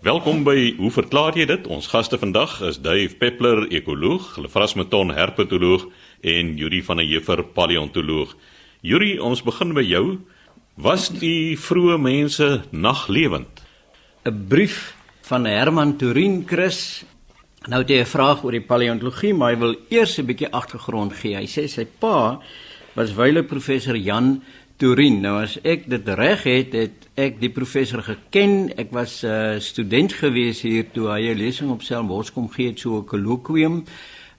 Welkom 0.00 0.46
by 0.46 0.78
Hoe 0.78 0.88
verklaar 0.88 1.36
jy 1.36 1.44
dit? 1.44 1.66
Ons 1.68 1.90
gaste 1.92 2.16
vandag 2.16 2.54
is 2.64 2.78
Dave 2.80 3.18
Peppler, 3.20 3.66
ekoloog, 3.68 4.30
Lefras 4.40 4.72
Meton, 4.72 5.10
herpetoloog 5.12 5.82
en 6.24 6.54
Yuri 6.56 6.78
van 6.86 7.02
der 7.02 7.04
Heever, 7.04 7.42
paleontoloog. 7.44 8.32
Yuri, 8.80 9.18
ons 9.20 9.42
begin 9.44 9.74
by 9.76 9.84
jou. 9.84 10.04
Was 10.80 11.10
die 11.12 11.52
vroeë 11.60 11.98
mense 12.00 12.48
naglewend? 12.72 13.60
'n 14.24 14.46
Brief 14.48 14.96
van 15.28 15.44
Herman 15.44 15.98
Turin 15.98 16.46
Chris. 16.48 17.04
Nou 17.68 17.82
het 17.82 17.90
hy 17.90 18.00
'n 18.00 18.06
vraag 18.06 18.42
oor 18.44 18.56
die 18.56 18.64
paleontologie, 18.64 19.34
maar 19.34 19.52
hy 19.52 19.58
wil 19.58 19.76
eers 19.90 20.16
'n 20.18 20.24
bietjie 20.24 20.50
agtergrond 20.50 21.12
gee. 21.12 21.36
Hy 21.36 21.44
sê 21.46 21.68
sy 21.68 21.84
pa 21.84 22.40
was 22.94 23.14
wyle 23.14 23.42
professor 23.42 23.96
Jan 23.96 24.42
Turin. 24.80 25.18
Nou 25.20 25.34
as 25.42 25.58
ek 25.60 25.84
dit 25.92 26.06
reg 26.16 26.46
het, 26.48 26.72
het 26.72 27.08
ek 27.20 27.36
die 27.42 27.52
professor 27.52 28.00
geken. 28.00 28.72
Ek 28.80 28.94
was 28.96 29.20
'n 29.22 29.28
uh, 29.28 29.60
student 29.60 30.12
gewees 30.12 30.62
hier 30.62 30.86
toe 30.92 31.10
hy 31.12 31.28
'n 31.28 31.36
lesing 31.36 31.70
op 31.70 31.82
Stellenbosch 31.82 32.32
kom 32.32 32.48
gee, 32.48 32.72
so 32.76 32.98
'n 32.98 33.04
kolokwium 33.04 33.84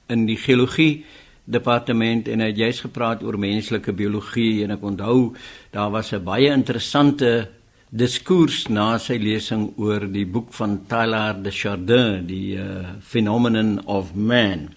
in 0.10 0.26
die 0.26 0.38
geologie 0.38 1.06
departement 1.46 2.28
en 2.28 2.40
hy 2.40 2.48
het 2.48 2.58
juist 2.58 2.82
gepraat 2.82 3.24
oor 3.24 3.38
menslike 3.38 3.94
biologie 3.94 4.64
en 4.64 4.72
ek 4.72 4.84
onthou 4.84 5.34
daar 5.72 5.92
was 5.92 6.12
'n 6.12 6.24
baie 6.24 6.50
interessante 6.50 7.50
diskurs 7.90 8.68
na 8.70 8.98
sy 8.98 9.18
lesing 9.18 9.74
oor 9.78 10.08
die 10.12 10.26
boek 10.26 10.54
van 10.54 10.80
Tyler 10.88 11.44
de 11.44 11.52
Chardin, 11.52 12.26
die 12.26 12.56
uh, 12.56 12.96
Phenomenon 13.02 13.82
of 13.86 14.16
Man. 14.16 14.70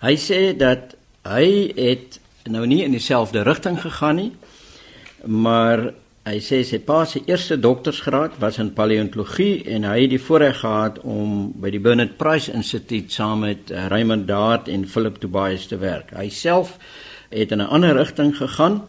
Hy 0.00 0.16
sê 0.16 0.56
dat 0.56 0.96
hy 1.24 1.72
het 1.76 2.20
nou 2.48 2.66
nie 2.66 2.82
in 2.82 2.92
dieselfde 2.92 3.42
rigting 3.42 3.80
gegaan 3.80 4.16
nie 4.16 4.32
maar 5.24 5.92
hy 6.28 6.36
sê 6.44 6.60
sy 6.66 6.78
pa 6.84 7.04
se 7.08 7.22
eerste 7.26 7.56
doktorsgraad 7.56 8.36
was 8.42 8.58
in 8.60 8.72
paleontologie 8.76 9.64
en 9.72 9.86
hy 9.88 10.02
het 10.02 10.12
die 10.12 10.20
voorreg 10.20 10.60
gehad 10.60 11.00
om 11.02 11.50
by 11.60 11.72
die 11.72 11.80
Bernard 11.80 12.18
Price 12.20 12.52
Instituut 12.52 13.12
saam 13.12 13.46
met 13.46 13.70
eh, 13.72 13.86
Raymond 13.88 14.28
Dart 14.28 14.68
en 14.68 14.86
Philip 14.86 15.16
Tobias 15.22 15.66
te 15.66 15.78
werk. 15.80 16.12
Hy 16.12 16.28
self 16.28 16.76
het 17.30 17.52
in 17.52 17.62
'n 17.62 17.72
ander 17.72 17.96
rigting 17.96 18.36
gegaan 18.36 18.82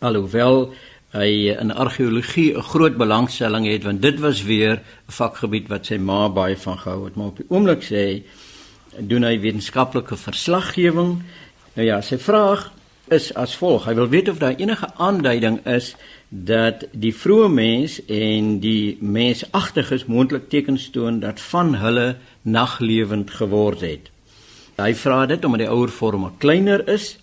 alhoewel 0.00 0.74
hy 1.14 1.54
in 1.54 1.72
argeologie 1.72 2.54
'n 2.56 2.62
groot 2.62 2.96
belangstelling 2.96 3.66
het 3.66 3.84
want 3.84 4.02
dit 4.02 4.20
was 4.20 4.42
weer 4.42 4.76
'n 5.08 5.12
vakgebied 5.12 5.68
wat 5.68 5.86
sy 5.86 5.96
ma 5.96 6.28
baie 6.28 6.56
van 6.56 6.78
gehou 6.78 7.04
het 7.04 7.16
maar 7.16 7.26
op 7.26 7.36
die 7.36 7.48
oomblik 7.48 7.82
sê 7.82 7.96
hy 7.96 8.22
doen 8.98 9.24
hy 9.26 9.38
wetenskaplike 9.40 10.16
verslaggewing. 10.16 11.22
Nou 11.74 11.86
ja, 11.86 12.00
sy 12.00 12.18
vraag 12.18 12.70
is 13.08 13.34
as 13.34 13.56
volg. 13.56 13.84
Hy 13.84 13.94
wil 13.94 14.08
weet 14.08 14.28
of 14.28 14.38
daar 14.38 14.56
enige 14.56 14.88
aanduiding 14.96 15.60
is 15.66 15.94
dat 16.28 16.86
die 16.92 17.12
vroeë 17.14 17.48
mens 17.52 17.98
en 18.06 18.58
die 18.60 18.96
mensagtiges 19.00 20.06
moontlik 20.06 20.48
tekens 20.48 20.88
toon 20.90 21.20
dat 21.20 21.40
van 21.40 21.74
hulle 21.74 22.16
naglewend 22.42 23.30
geword 23.30 23.84
het. 23.84 24.10
Hy 24.76 24.94
vra 24.98 25.26
dit 25.26 25.44
omdat 25.44 25.66
die 25.66 25.70
ouer 25.70 25.92
vorme 25.92 26.32
kleiner 26.38 26.82
is 26.88 27.14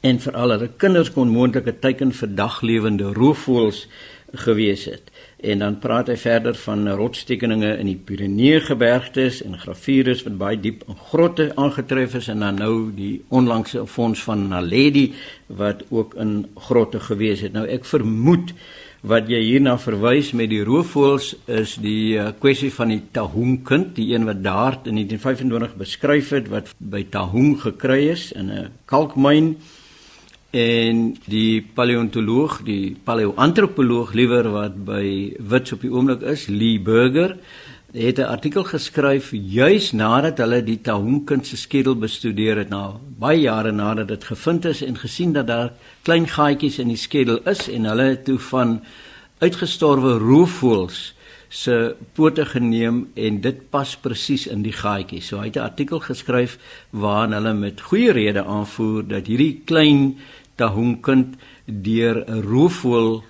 en 0.00 0.18
veral 0.22 0.54
hulle 0.54 0.70
kinders 0.82 1.12
kon 1.14 1.28
moontlik 1.28 1.66
'n 1.66 1.78
teken 1.80 2.12
vir 2.12 2.34
daglewende 2.34 3.12
roofvoëls 3.12 3.86
gewees 4.32 4.84
het. 4.84 5.10
En 5.42 5.58
dan 5.58 5.78
praat 5.78 6.06
hy 6.06 6.16
verder 6.16 6.54
van 6.54 6.88
rotstekeninge 6.88 7.72
in 7.78 7.88
die 7.90 7.98
Pyrenee 7.98 8.60
gebergtes 8.62 9.40
en 9.42 9.58
gravures 9.58 10.22
wat 10.26 10.38
baie 10.38 10.60
diep 10.60 10.84
in 10.88 11.00
grotte 11.10 11.50
aangetref 11.58 12.14
is 12.20 12.28
en 12.32 12.44
dan 12.44 12.60
nou 12.62 12.76
die 12.94 13.24
onlangse 13.28 13.86
fonds 13.86 14.22
van 14.22 14.48
Naledi 14.48 15.12
wat 15.46 15.82
ook 15.90 16.14
in 16.14 16.46
grotte 16.68 17.00
gewees 17.00 17.42
het. 17.42 17.52
Nou 17.52 17.66
ek 17.66 17.84
vermoed 17.90 18.54
wat 19.02 19.26
jy 19.26 19.40
hierna 19.42 19.74
verwys 19.82 20.30
met 20.38 20.52
die 20.52 20.62
roofvoëls 20.62 21.32
is 21.50 21.74
die 21.82 22.14
uh, 22.14 22.28
kwessie 22.38 22.70
van 22.70 22.92
die 22.94 23.00
Tahung 23.10 23.56
kind, 23.66 23.96
die 23.96 24.12
een 24.14 24.28
wat 24.28 24.44
daar 24.44 24.78
in 24.86 25.00
1925 25.00 25.74
beskryf 25.80 26.30
het 26.36 26.50
wat 26.52 26.70
by 26.78 27.02
Tahung 27.10 27.56
gekry 27.64 28.12
is 28.14 28.30
in 28.32 28.50
'n 28.50 28.70
kalkmyn 28.86 29.56
en 30.52 31.16
die 31.32 31.62
paleontoloog, 31.74 32.60
die 32.66 32.96
paleoantropoloog 33.04 34.12
liewer 34.12 34.50
wat 34.52 34.74
by 34.84 35.32
Wits 35.40 35.72
op 35.72 35.80
die 35.80 35.92
oomblik 35.92 36.24
is, 36.28 36.46
Lee 36.52 36.80
Burger, 36.80 37.38
het 37.92 38.18
'n 38.18 38.28
artikel 38.28 38.64
geskryf 38.64 39.32
juis 39.32 39.92
nadat 39.92 40.38
hulle 40.38 40.62
die 40.62 40.80
Tahunkind 40.80 41.46
se 41.46 41.56
skedel 41.56 41.96
bestudeer 41.96 42.56
het 42.56 42.68
nou 42.68 42.96
baie 43.18 43.40
jare 43.40 43.72
nadat 43.72 44.08
dit 44.08 44.24
gevind 44.24 44.64
is 44.64 44.82
en 44.82 44.96
gesien 44.96 45.32
dat 45.32 45.46
daar 45.46 45.72
klein 46.02 46.28
gaatjies 46.28 46.78
in 46.78 46.88
die 46.88 46.96
skedel 46.96 47.38
is 47.44 47.68
en 47.68 47.84
hulle 47.84 48.02
het 48.02 48.24
toe 48.24 48.38
van 48.38 48.80
uitgestorwe 49.38 50.18
roofvoëls 50.18 51.14
se 51.52 51.94
pote 52.16 52.44
geneem 52.48 53.10
en 53.14 53.40
dit 53.40 53.70
pas 53.70 53.96
presies 53.96 54.46
in 54.46 54.62
die 54.62 54.72
gaatjie. 54.72 55.20
So 55.20 55.38
hy 55.38 55.50
het 55.50 55.56
'n 55.56 55.68
artikel 55.68 56.00
geskryf 56.00 56.58
waarin 56.90 57.32
hulle 57.32 57.52
met 57.54 57.80
goeie 57.80 58.12
rede 58.12 58.44
aanvoer 58.44 59.08
dat 59.08 59.26
hierdie 59.26 59.60
klein 59.64 60.18
Tahunkind 60.62 61.36
deur 61.66 62.22
'n 62.24 62.42
roofvoël 62.46 63.22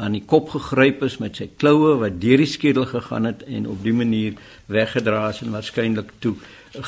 aan 0.00 0.16
die 0.16 0.24
kop 0.24 0.48
gegryp 0.54 1.02
is 1.04 1.18
met 1.20 1.36
sy 1.36 1.48
kloue 1.60 1.98
wat 2.00 2.20
deur 2.22 2.40
die 2.40 2.48
skedel 2.48 2.86
gegaan 2.88 3.28
het 3.28 3.44
en 3.44 3.68
op 3.68 3.82
die 3.84 3.92
manier 3.96 4.38
weggedra 4.72 5.28
is 5.28 5.42
en 5.44 5.52
waarskynlik 5.52 6.14
toe 6.24 6.34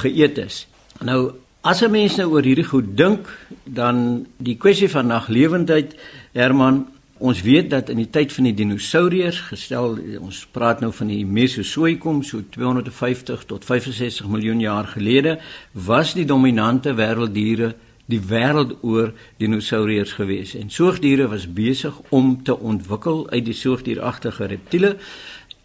geëet 0.03 0.41
is. 0.47 0.67
Nou 1.05 1.33
as 1.63 1.83
'n 1.83 1.91
mens 1.91 2.17
nou 2.17 2.31
oor 2.33 2.43
hierdie 2.43 2.65
goed 2.65 2.97
dink, 2.97 3.29
dan 3.65 4.27
die 4.37 4.57
kwessie 4.57 4.89
van 4.89 5.07
naglewendheid, 5.07 5.95
Herman, 6.33 6.87
ons 7.19 7.43
weet 7.43 7.71
dat 7.71 7.89
in 7.89 7.97
die 7.97 8.11
tyd 8.11 8.33
van 8.33 8.45
die 8.45 8.55
dinosourus, 8.55 9.41
gestel 9.41 9.99
ons 10.21 10.47
praat 10.51 10.81
nou 10.81 10.93
van 10.93 11.07
die 11.07 11.27
Mesozoikum 11.27 12.23
so 12.23 12.43
250 12.51 13.45
tot 13.47 13.65
65 13.65 14.27
miljoen 14.27 14.61
jaar 14.61 14.85
gelede, 14.85 15.39
was 15.73 16.15
die 16.15 16.25
dominante 16.25 16.95
wêrelddiere 16.95 17.75
die 18.11 18.21
wêreld 18.21 18.77
oor 18.83 19.13
dinosourus 19.37 20.13
gewees. 20.13 20.55
En 20.55 20.71
soogdiere 20.71 21.29
was 21.29 21.47
besig 21.53 21.95
om 22.09 22.43
te 22.43 22.59
ontwikkel 22.59 23.31
uit 23.31 23.45
die 23.45 23.55
soogdieragtige 23.55 24.47
reptiele. 24.47 24.97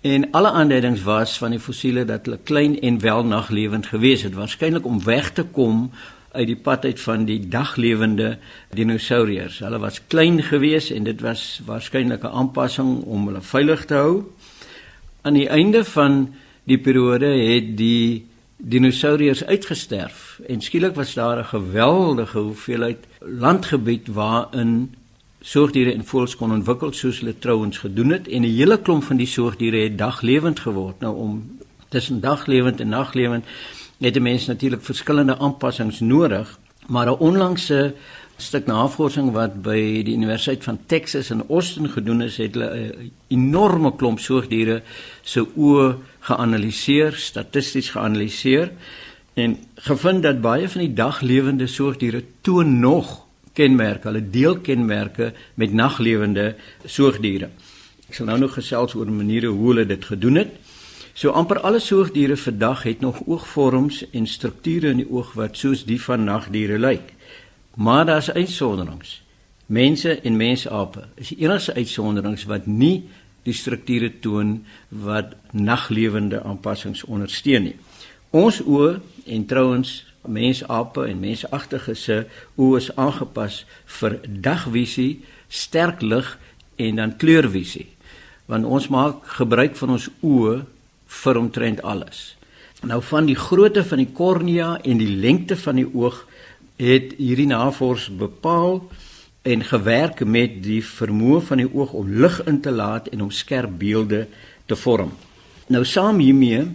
En 0.02 0.32
alle 0.32 0.52
aanduidings 0.52 1.04
was 1.04 1.38
van 1.38 1.52
die 1.52 1.60
fossiele 1.60 2.06
dat 2.06 2.26
hulle 2.26 2.40
klein 2.44 2.80
en 2.80 3.00
welnaglewend 3.02 3.86
gewees 3.86 4.22
het. 4.24 4.38
Waarskynlik 4.38 4.86
om 4.86 5.04
weg 5.04 5.32
te 5.32 5.44
kom 5.44 5.90
uit 6.32 6.48
die 6.48 6.60
pad 6.60 6.86
uit 6.86 7.00
van 7.02 7.26
die 7.26 7.40
daglewende 7.50 8.38
dinosourus 8.76 9.62
hulle 9.64 9.80
was 9.82 10.02
klein 10.12 10.42
gewees 10.44 10.92
en 10.94 11.08
dit 11.08 11.22
was 11.26 11.62
waarskynlik 11.66 12.24
'n 12.24 12.36
aanpassing 12.42 13.02
om 13.04 13.28
hulle 13.28 13.42
veilig 13.42 13.86
te 13.86 13.94
hou. 13.94 14.24
Aan 15.22 15.34
die 15.34 15.50
einde 15.50 15.84
van 15.84 16.36
die 16.64 16.78
periode 16.78 17.26
het 17.26 17.78
die 17.78 18.28
dinosourus 18.58 19.46
uitgesterf 19.46 20.40
en 20.48 20.62
skielik 20.62 20.96
was 20.96 21.14
daar 21.14 21.40
'n 21.40 21.46
geweldige 21.46 22.40
hoeveelheid 22.40 23.06
landgebied 23.20 24.08
waarin 24.08 24.96
soogdiere 25.40 25.94
en 25.94 26.06
voëls 26.06 26.36
kon 26.36 26.52
ontwikkel 26.52 26.94
soos 26.94 27.20
hulle 27.20 27.40
trouens 27.40 27.78
gedoen 27.78 28.10
het 28.10 28.28
en 28.28 28.42
'n 28.42 28.56
hele 28.58 28.82
klomp 28.82 29.04
van 29.04 29.18
die 29.18 29.28
soogdiere 29.28 29.78
het 29.78 29.98
daglewend 29.98 30.60
geword. 30.60 31.00
Nou 31.00 31.16
om 31.16 31.60
tussen 31.90 32.20
daglewend 32.22 32.80
en 32.80 32.90
naglewend 32.90 33.46
het 34.00 34.14
die 34.14 34.22
mens 34.22 34.46
natuurlik 34.46 34.84
verskillende 34.84 35.38
aanpassings 35.38 36.00
nodig, 36.00 36.60
maar 36.88 37.08
'n 37.08 37.20
onlangse 37.20 37.94
stuk 38.38 38.66
navorsing 38.66 39.32
wat 39.32 39.62
by 39.62 40.04
die 40.06 40.14
Universiteit 40.14 40.64
van 40.64 40.80
Texas 40.86 41.30
in 41.30 41.44
Austin 41.50 41.90
gedoen 41.90 42.22
is, 42.22 42.38
het 42.38 42.54
hulle 42.54 42.70
'n 42.70 43.12
enorme 43.28 43.96
klomp 43.96 44.20
soogdiere 44.20 44.82
se 45.22 45.46
oë 45.56 45.96
geanaliseer, 46.28 47.16
statisties 47.16 47.90
geanaliseer 47.96 48.72
en 49.38 49.56
gevind 49.86 50.24
dat 50.26 50.42
baie 50.42 50.70
van 50.70 50.82
die 50.82 50.94
daglewende 50.98 51.68
soogdiere 51.70 52.24
toon 52.42 52.80
nog 52.80 53.28
kenmerke, 53.58 54.10
hulle 54.10 54.24
deel 54.30 54.60
kenmerke 54.62 55.32
met 55.56 55.74
naglewende 55.74 56.56
soogdiere. 56.86 57.50
Ek 58.08 58.16
sal 58.16 58.30
nou 58.30 58.38
nog 58.46 58.56
gesels 58.58 58.96
oor 58.96 59.10
maniere 59.12 59.52
hoe 59.52 59.72
hulle 59.72 59.86
dit 59.90 60.06
gedoen 60.06 60.42
het. 60.44 60.56
So 61.18 61.34
amper 61.34 61.60
alle 61.66 61.80
soogdiere 61.82 62.38
vandag 62.38 62.84
het 62.86 63.02
nog 63.02 63.24
oogvorms 63.26 64.04
en 64.14 64.28
strukture 64.30 64.92
in 64.94 65.02
die 65.02 65.10
oog 65.10 65.34
wat 65.38 65.58
soos 65.58 65.84
die 65.86 66.00
van 66.02 66.28
nagdiere 66.28 66.78
lyk. 66.80 67.14
Maar 67.78 68.06
daar's 68.06 68.30
uitsonderings. 68.32 69.22
Mense 69.68 70.14
en 70.22 70.38
mensape 70.38 71.08
is 71.16 71.34
die 71.34 71.42
enigste 71.44 71.74
uitsonderings 71.74 72.46
wat 72.48 72.66
nie 72.66 73.10
die 73.48 73.56
strukture 73.56 74.12
toon 74.24 74.60
wat 74.92 75.36
naglewende 75.56 76.42
aanpassings 76.44 77.06
ondersteun 77.08 77.70
nie. 77.70 77.78
Ons 78.36 78.60
oë 78.68 78.98
en 79.32 79.46
trouens 79.48 79.94
mensape 80.28 81.06
en 81.08 81.22
mensagtige 81.24 81.96
se 81.96 82.18
oë 82.60 82.82
is 82.82 82.90
aangepas 83.00 83.62
vir 84.00 84.18
dagvisie, 84.28 85.22
sterk 85.48 86.04
lig 86.04 86.34
en 86.76 87.00
dan 87.00 87.16
kleurvisie. 87.20 87.88
Want 88.52 88.68
ons 88.68 88.90
maak 88.92 89.24
gebruik 89.40 89.76
van 89.80 89.96
ons 89.96 90.10
oë 90.24 90.58
vir 91.24 91.40
omtrent 91.40 91.84
alles. 91.88 92.36
Nou 92.84 93.00
van 93.02 93.26
die 93.26 93.40
grootte 93.40 93.84
van 93.88 94.04
die 94.04 94.12
kornea 94.14 94.76
en 94.84 95.00
die 95.00 95.16
lengte 95.24 95.58
van 95.58 95.80
die 95.80 95.88
oog 95.88 96.26
het 96.78 97.16
hierdie 97.18 97.50
navors 97.50 98.10
bepaal 98.14 98.84
en 99.42 99.64
gewerk 99.64 100.26
met 100.26 100.64
die 100.64 100.82
vermoë 100.84 101.42
van 101.42 101.58
die 101.58 101.70
oog 101.74 101.94
om 101.94 102.10
lig 102.10 102.44
in 102.46 102.62
te 102.62 102.72
laat 102.72 103.08
en 103.08 103.22
om 103.22 103.32
skerp 103.32 103.78
beelde 103.80 104.28
te 104.66 104.76
vorm. 104.76 105.14
Nou 105.68 105.86
saam 105.86 106.20
hiermee 106.20 106.66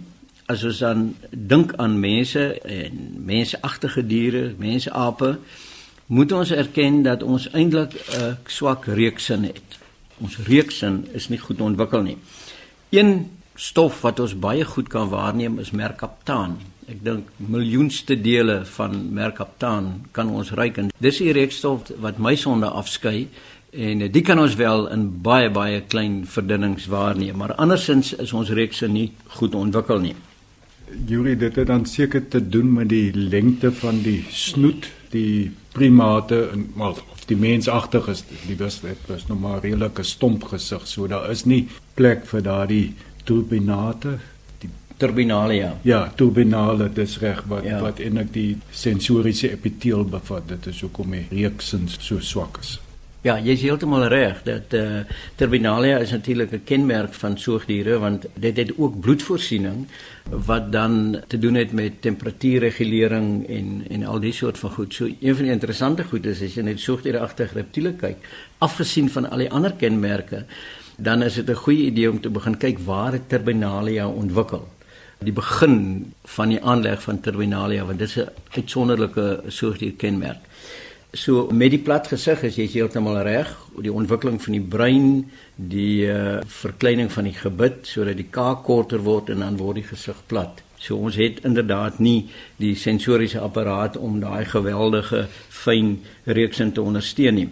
as 0.45 0.63
ons 0.67 0.79
dan 0.83 1.05
dink 1.31 1.73
aan 1.81 1.99
mense 1.99 2.41
en 2.61 3.05
menseagtige 3.25 4.03
diere, 4.07 4.43
mensape, 4.57 5.37
moet 6.05 6.31
ons 6.31 6.51
erken 6.51 7.01
dat 7.03 7.23
ons 7.23 7.47
eintlik 7.51 7.93
'n 7.93 8.37
swak 8.45 8.85
reuksin 8.85 9.43
het. 9.43 9.79
Ons 10.17 10.37
reuksin 10.37 11.07
is 11.13 11.29
nie 11.29 11.39
goed 11.39 11.61
ontwikkel 11.61 12.01
nie. 12.01 12.17
Een 12.89 13.29
stof 13.55 14.01
wat 14.01 14.19
ons 14.19 14.39
baie 14.39 14.65
goed 14.65 14.87
kan 14.87 15.09
waarneem 15.09 15.59
is 15.59 15.71
merkaptaan. 15.71 16.57
Ek 16.91 16.99
dink 17.03 17.29
miljoenste 17.37 18.15
dele 18.19 18.63
van 18.75 18.95
merkaptaan 19.15 19.89
kan 20.11 20.29
ons 20.29 20.51
ruik 20.51 20.77
en 20.81 20.89
dis 21.03 21.19
die 21.21 21.31
reukstof 21.35 21.93
wat 22.03 22.19
my 22.19 22.33
sonde 22.39 22.67
afskei 22.67 23.29
en 23.71 24.03
dit 24.03 24.25
kan 24.25 24.39
ons 24.41 24.57
wel 24.59 24.89
in 24.93 25.05
baie 25.25 25.49
baie 25.53 25.79
klein 25.89 26.23
verdunnings 26.29 26.89
waarneem, 26.91 27.37
maar 27.39 27.55
andersins 27.55 28.11
is 28.19 28.33
ons 28.33 28.51
reuksin 28.53 28.93
nie 28.93 29.07
goed 29.39 29.55
ontwikkel 29.55 30.03
nie. 30.03 30.15
Julie, 31.07 31.37
dit 31.39 31.55
het 31.55 31.67
dan 31.67 31.87
seker 31.89 32.27
te 32.27 32.41
doen 32.43 32.69
met 32.73 32.91
die 32.91 33.09
lengte 33.15 33.71
van 33.71 34.03
die 34.03 34.19
snoet, 34.29 34.91
die 35.15 35.51
primate 35.73 36.49
en 36.51 36.67
maar 36.77 36.99
die 37.29 37.39
mensagtig 37.39 38.11
is, 38.11 38.25
die 38.45 38.57
was 38.59 38.81
dit 38.83 39.07
was 39.07 39.25
nog 39.29 39.39
maar 39.39 39.63
redelike 39.63 40.03
stomp 40.03 40.43
gesig, 40.51 40.83
so 40.87 41.07
daar 41.07 41.31
is 41.31 41.45
nie 41.47 41.63
plek 41.95 42.27
vir 42.29 42.43
daardie 42.43 42.85
turbinate 43.23 44.17
turbinalia. 44.97 45.73
Ja, 45.81 46.11
turbinale, 46.15 46.89
dis 46.93 47.17
reg 47.19 47.43
wat 47.47 47.63
ja. 47.63 47.81
wat 47.81 47.99
eintlik 47.99 48.33
die 48.33 48.57
sensoriese 48.71 49.51
epiteel 49.51 50.05
bevat. 50.05 50.47
Dit 50.47 50.65
is 50.65 50.81
hoekom 50.81 51.11
die 51.11 51.27
reuksins 51.31 51.97
so 51.99 52.19
swak 52.19 52.57
is. 52.61 52.79
Ja, 53.23 53.37
jy 53.39 53.53
is 53.55 53.61
heeltemal 53.63 54.09
reg 54.11 54.41
dat 54.43 54.73
eh 54.75 54.79
uh, 54.83 55.03
turbinalia 55.39 55.97
is 56.03 56.11
natuurlik 56.11 56.51
'n 56.51 56.63
kenmerk 56.65 57.13
van 57.13 57.37
soogdiere 57.37 57.99
want 57.99 58.25
dit 58.35 58.57
het 58.57 58.71
ook 58.77 58.99
bloedvoorsiening 58.99 59.87
wat 60.29 60.71
dan 60.71 61.21
te 61.27 61.39
doen 61.39 61.55
het 61.55 61.71
met 61.71 62.01
temperatuurregulering 62.01 63.47
en 63.47 63.85
en 63.89 64.03
al 64.03 64.19
die 64.19 64.33
soort 64.33 64.57
van 64.57 64.71
goed. 64.71 64.93
So 64.93 65.05
een 65.05 65.35
van 65.35 65.43
die 65.43 65.53
interessante 65.53 66.03
goed 66.03 66.25
is 66.25 66.41
as 66.41 66.53
jy 66.55 66.61
net 66.61 66.79
soogdiereagtige 66.79 67.53
reptiele 67.53 67.93
kyk, 67.93 68.17
afgesien 68.57 69.09
van 69.09 69.29
al 69.29 69.37
die 69.37 69.51
ander 69.51 69.73
kenmerke, 69.73 70.45
dan 70.97 71.23
is 71.23 71.33
dit 71.33 71.49
'n 71.49 71.55
goeie 71.55 71.85
idee 71.85 72.11
om 72.11 72.19
te 72.19 72.29
begin 72.29 72.57
kyk 72.57 72.79
waar 72.79 73.11
het 73.11 73.29
turbinalia 73.29 74.07
ontwikkel. 74.07 74.67
Die 75.23 75.33
begin 75.33 76.13
van 76.35 76.49
die 76.49 76.61
aanleg 76.61 77.01
van 77.03 77.21
turbinalia 77.21 77.85
want 77.85 77.99
dit 77.99 78.09
is 78.09 78.17
'n 78.17 78.29
uitsonderlike 78.55 79.43
soogdierkenmerk. 79.47 80.41
So 81.13 81.47
met 81.51 81.69
die 81.69 81.79
plat 81.79 82.07
gesig 82.07 82.41
is 82.43 82.55
jy 82.55 82.65
heeltemal 82.67 83.21
reg, 83.21 83.49
die 83.77 83.93
ontwikkeling 83.93 84.41
van 84.41 84.53
die 84.53 84.61
brein, 84.61 85.31
die 85.55 86.07
uh, 86.09 86.39
verkleining 86.41 87.11
van 87.11 87.23
die 87.23 87.35
gebit 87.37 87.85
sodat 87.85 88.17
die 88.17 88.29
kaak 88.33 88.63
korter 88.63 89.03
word 89.05 89.29
en 89.29 89.39
dan 89.39 89.57
word 89.57 89.75
die 89.75 89.83
gesig 89.85 90.17
plat. 90.25 90.63
So 90.81 90.97
ons 90.97 91.15
het 91.15 91.43
inderdaad 91.45 91.99
nie 91.99 92.31
die 92.57 92.73
sensoriese 92.75 93.39
apparaat 93.39 93.97
om 93.97 94.19
daai 94.19 94.45
geweldige 94.45 95.27
fyn 95.49 95.99
reuksin 96.25 96.73
te 96.73 96.81
ondersteun 96.81 97.35
nie. 97.35 97.49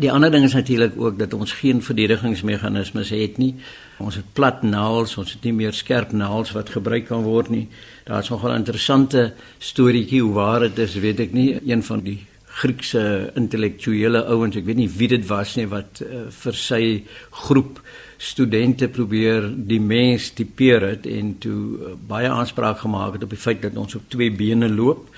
Die 0.00 0.10
ander 0.10 0.30
ding 0.32 0.44
is 0.44 0.54
natuurlik 0.56 0.94
ook 0.96 1.18
dat 1.18 1.34
ons 1.34 1.52
geen 1.52 1.82
verdedigingsmeganismes 1.84 3.10
het 3.14 3.38
nie. 3.38 3.54
Ons 4.02 4.18
het 4.18 4.32
plat 4.34 4.62
naels, 4.62 5.16
ons 5.20 5.32
het 5.32 5.44
nie 5.46 5.54
meer 5.54 5.72
skerp 5.72 6.12
naels 6.12 6.52
wat 6.56 6.74
gebruik 6.74 7.06
kan 7.08 7.22
word 7.22 7.50
nie. 7.50 7.68
Daar's 8.04 8.30
nogal 8.30 8.52
'n 8.52 8.62
interessante 8.64 9.32
storieetjie 9.58 10.22
hoe 10.22 10.34
waar 10.34 10.60
dit 10.60 10.78
is, 10.78 10.94
weet 10.94 11.20
ek 11.20 11.32
nie. 11.32 11.60
Een 11.66 11.82
van 11.82 12.00
die 12.00 12.18
Griekse 12.52 13.32
intellektuele 13.34 14.26
ouens, 14.28 14.56
ek 14.56 14.66
weet 14.68 14.76
nie 14.76 14.90
wie 14.92 15.08
dit 15.08 15.22
was 15.28 15.54
nie 15.56 15.66
wat 15.66 16.02
uh, 16.04 16.26
vir 16.28 16.58
sy 16.58 16.82
groep 17.30 17.80
studente 18.20 18.88
probeer 18.92 19.48
die 19.56 19.80
mens 19.80 20.30
tipeer 20.36 20.84
het 20.90 21.06
en 21.06 21.38
toe 21.40 21.60
uh, 21.78 21.94
baie 21.96 22.28
aanspraak 22.28 22.82
gemaak 22.84 23.16
het 23.16 23.24
op 23.24 23.32
die 23.32 23.40
feit 23.40 23.62
dat 23.64 23.78
ons 23.80 23.96
op 23.96 24.04
twee 24.12 24.30
bene 24.30 24.68
loop. 24.68 25.08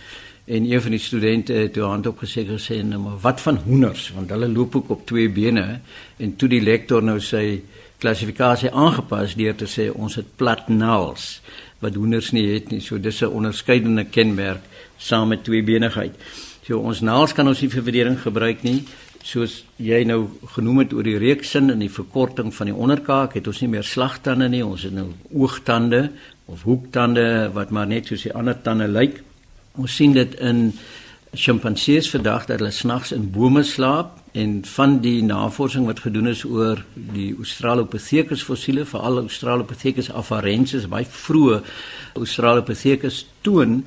En 0.46 0.64
een 0.68 0.82
van 0.84 0.94
die 0.94 1.00
studente 1.00 1.56
het 1.56 1.72
toe 1.72 1.88
hand 1.88 2.06
opgesê 2.06 2.44
gesê 2.46 2.82
nou 2.84 3.00
maar 3.00 3.18
wat 3.24 3.40
van 3.40 3.58
hoenders 3.64 4.10
want 4.14 4.30
hulle 4.30 4.48
loop 4.52 4.76
ook 4.76 4.90
op 4.94 5.06
twee 5.08 5.30
bene 5.32 5.80
en 6.20 6.36
toe 6.36 6.48
die 6.52 6.62
lektor 6.62 7.02
nou 7.02 7.16
sy 7.18 7.62
klassifikasie 8.04 8.72
aangepas 8.72 9.32
deur 9.38 9.54
te 9.56 9.68
sê 9.70 9.88
ons 9.88 10.18
het 10.20 10.28
plat 10.36 10.68
naels 10.68 11.38
wat 11.80 11.96
hoenders 11.96 12.30
nie 12.36 12.46
het 12.52 12.70
nie. 12.72 12.80
So 12.80 12.98
dis 12.98 13.22
'n 13.22 13.32
onderskeidende 13.32 14.04
kenmerk 14.04 14.62
saam 14.98 15.28
met 15.28 15.44
tweebenigheid. 15.44 16.14
So 16.66 16.78
ons 16.78 17.00
naels 17.00 17.32
kan 17.32 17.48
ons 17.48 17.60
nie 17.60 17.70
vir 17.70 17.82
verdediging 17.82 18.20
gebruik 18.20 18.62
nie. 18.62 18.84
Soos 19.22 19.64
jy 19.76 20.04
nou 20.04 20.28
genoem 20.54 20.78
het 20.78 20.92
oor 20.92 21.02
die 21.02 21.18
reeksin 21.18 21.70
en 21.70 21.78
die 21.78 21.90
verkorting 21.90 22.54
van 22.54 22.66
die 22.66 22.76
onderkaak, 22.76 23.34
het 23.34 23.46
ons 23.46 23.60
nie 23.60 23.68
meer 23.68 23.84
slagtande 23.84 24.48
nie, 24.48 24.64
ons 24.64 24.82
het 24.82 24.92
nou 24.92 25.12
oogtande 25.32 26.10
of 26.46 26.62
hoektande 26.62 27.50
wat 27.52 27.70
maar 27.70 27.86
net 27.86 28.06
soos 28.06 28.22
die 28.22 28.34
ander 28.34 28.62
tande 28.62 28.88
lyk. 28.88 29.22
Ons 29.76 29.96
sien 29.96 30.12
dit 30.12 30.34
in 30.40 30.72
sjimpansees 31.34 32.10
vandag 32.10 32.46
dat 32.46 32.60
hulle 32.60 32.72
snags 32.72 33.12
in 33.12 33.30
bome 33.30 33.62
slaap 33.66 34.20
en 34.32 34.60
van 34.66 35.00
die 35.02 35.22
navorsing 35.22 35.86
wat 35.86 36.00
gedoen 36.06 36.30
is 36.30 36.44
oor 36.44 36.84
die 36.94 37.34
Australopithecus 37.36 38.42
fossiele, 38.42 38.84
veral 38.86 39.20
Australopithecus 39.22 40.10
afarensis, 40.10 40.88
baie 40.90 41.06
vroeë 41.06 41.60
Australopithecus 42.18 43.24
toon 43.46 43.82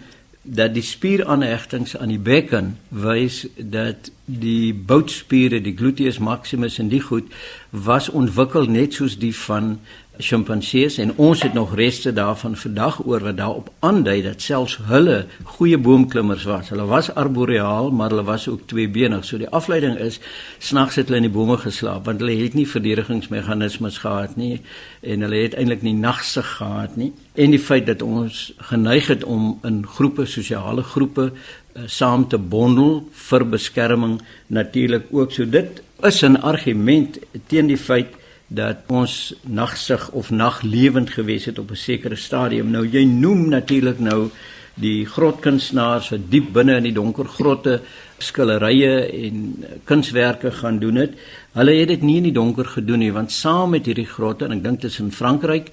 dat 0.47 0.71
die 0.73 0.83
spieraanhegtings 0.83 1.97
aan 1.97 2.13
die 2.13 2.21
bekken 2.23 2.77
wys 2.89 3.41
dat 3.57 4.11
die 4.25 4.71
boutspiere, 4.73 5.59
die 5.59 5.75
gluteus 5.75 6.21
maximus 6.23 6.79
en 6.79 6.87
die 6.91 7.03
goed 7.03 7.27
was 7.71 8.07
ontwikkel 8.09 8.69
net 8.71 8.95
soos 8.95 9.17
die 9.19 9.35
van 9.35 9.75
sjimpansees 10.19 10.97
en 11.01 11.13
ons 11.15 11.41
het 11.41 11.53
nog 11.53 11.75
reste 11.75 12.13
daarvan 12.13 12.55
vandag 12.55 12.99
oor 13.05 13.23
wat 13.23 13.37
daarop 13.37 13.69
aandui 13.79 14.21
dat 14.25 14.41
selfs 14.41 14.77
hulle 14.89 15.25
goeie 15.57 15.77
boomklimmers 15.77 16.43
was. 16.49 16.69
Hulle 16.69 16.85
was 16.89 17.09
arboreaal, 17.13 17.91
maar 17.91 18.09
hulle 18.09 18.23
was 18.23 18.47
ook 18.47 18.67
tweebenig. 18.67 19.25
So 19.25 19.37
die 19.37 19.49
afleiding 19.49 19.97
is 19.99 20.19
snags 20.59 20.95
het 20.95 21.07
hulle 21.07 21.21
in 21.21 21.29
die 21.29 21.33
bome 21.33 21.57
geslaap 21.61 22.05
want 22.05 22.21
hulle 22.23 22.37
het 22.41 22.57
nie 22.57 22.67
verdedigingsmeganismes 22.67 24.01
gehad 24.03 24.35
nie 24.35 24.61
en 25.01 25.25
hulle 25.25 25.41
het 25.43 25.57
eintlik 25.57 25.85
nie 25.85 25.95
nagsig 25.97 26.55
gehad 26.57 26.97
nie. 26.97 27.13
En 27.35 27.53
die 27.53 27.61
feit 27.61 27.85
dat 27.85 28.01
ons 28.01 28.51
geneig 28.71 29.07
het 29.07 29.23
om 29.23 29.57
in 29.67 29.83
groepe, 29.85 30.25
sosiale 30.25 30.83
groepe 30.83 31.31
uh, 31.31 31.85
saam 31.85 32.27
te 32.27 32.37
bondel 32.37 33.03
vir 33.29 33.45
beskerming 33.45 34.21
natuurlik 34.47 35.11
ook. 35.11 35.31
So 35.31 35.45
dit 35.45 35.81
is 36.03 36.21
'n 36.21 36.41
argument 36.41 37.19
teen 37.47 37.67
die 37.67 37.77
feit 37.77 38.16
dat 38.47 38.87
ons 38.87 39.33
nagsig 39.43 40.09
of 40.11 40.29
naglewend 40.31 41.09
gewees 41.09 41.45
het 41.45 41.59
op 41.59 41.71
'n 41.71 41.75
sekere 41.75 42.15
stadium. 42.15 42.71
Nou 42.71 42.87
jy 42.87 43.03
noem 43.03 43.49
natuurlik 43.49 43.99
nou 43.99 44.29
die 44.73 45.05
grotkunstenaars 45.05 46.09
wat 46.13 46.27
diep 46.29 46.51
binne 46.53 46.77
in 46.77 46.83
die 46.83 46.93
donker 46.93 47.25
grotte 47.25 47.79
skilderye 48.17 49.09
en 49.25 49.65
kunswerke 49.83 50.51
gaan 50.51 50.79
doen 50.79 50.95
het. 50.95 51.17
Hulle 51.57 51.73
het 51.79 51.87
dit 51.87 52.01
nie 52.01 52.17
in 52.17 52.29
die 52.29 52.35
donker 52.35 52.65
gedoen 52.65 52.99
nie 52.99 53.11
want 53.13 53.31
saam 53.31 53.73
met 53.73 53.85
hierdie 53.85 54.09
grotte 54.09 54.45
en 54.45 54.57
ek 54.57 54.63
dink 54.63 54.81
dit 54.81 54.91
is 54.91 54.99
in 54.99 55.11
Frankryk 55.11 55.71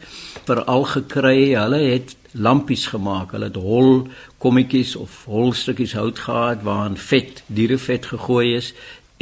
veral 0.49 0.85
gekry, 0.85 1.55
hulle 1.55 1.81
het 1.93 2.17
lampies 2.33 2.87
gemaak. 2.87 3.33
Hulle 3.37 3.51
het 3.53 3.61
hol 3.61 4.09
kommetjies 4.39 4.97
of 4.97 5.25
hol 5.31 5.53
stukkies 5.53 5.95
hout 5.95 6.19
gehad 6.19 6.65
waarin 6.67 6.97
vet, 6.97 7.43
dierevet 7.47 8.07
gegooi 8.07 8.55
is 8.57 8.73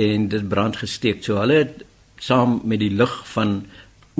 en 0.00 0.28
dit 0.28 0.48
brand 0.48 0.76
gesteek. 0.76 1.24
So 1.24 1.42
hulle 1.42 1.64
het 1.64 1.82
saam 2.22 2.60
met 2.64 2.80
die 2.82 2.92
lig 2.94 3.12
van 3.34 3.62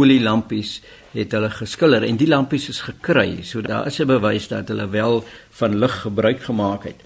olielampies 0.00 0.80
het 1.12 1.34
hulle 1.36 1.50
geskilder 1.52 2.06
en 2.06 2.18
die 2.20 2.28
lampies 2.28 2.70
is 2.72 2.80
gekry. 2.86 3.42
So 3.44 3.60
daar 3.60 3.86
is 3.86 4.00
'n 4.00 4.06
bewys 4.06 4.48
dat 4.48 4.68
hulle 4.68 4.88
wel 4.88 5.24
van 5.50 5.78
lig 5.78 6.00
gebruik 6.00 6.42
gemaak 6.42 6.84
het. 6.84 7.00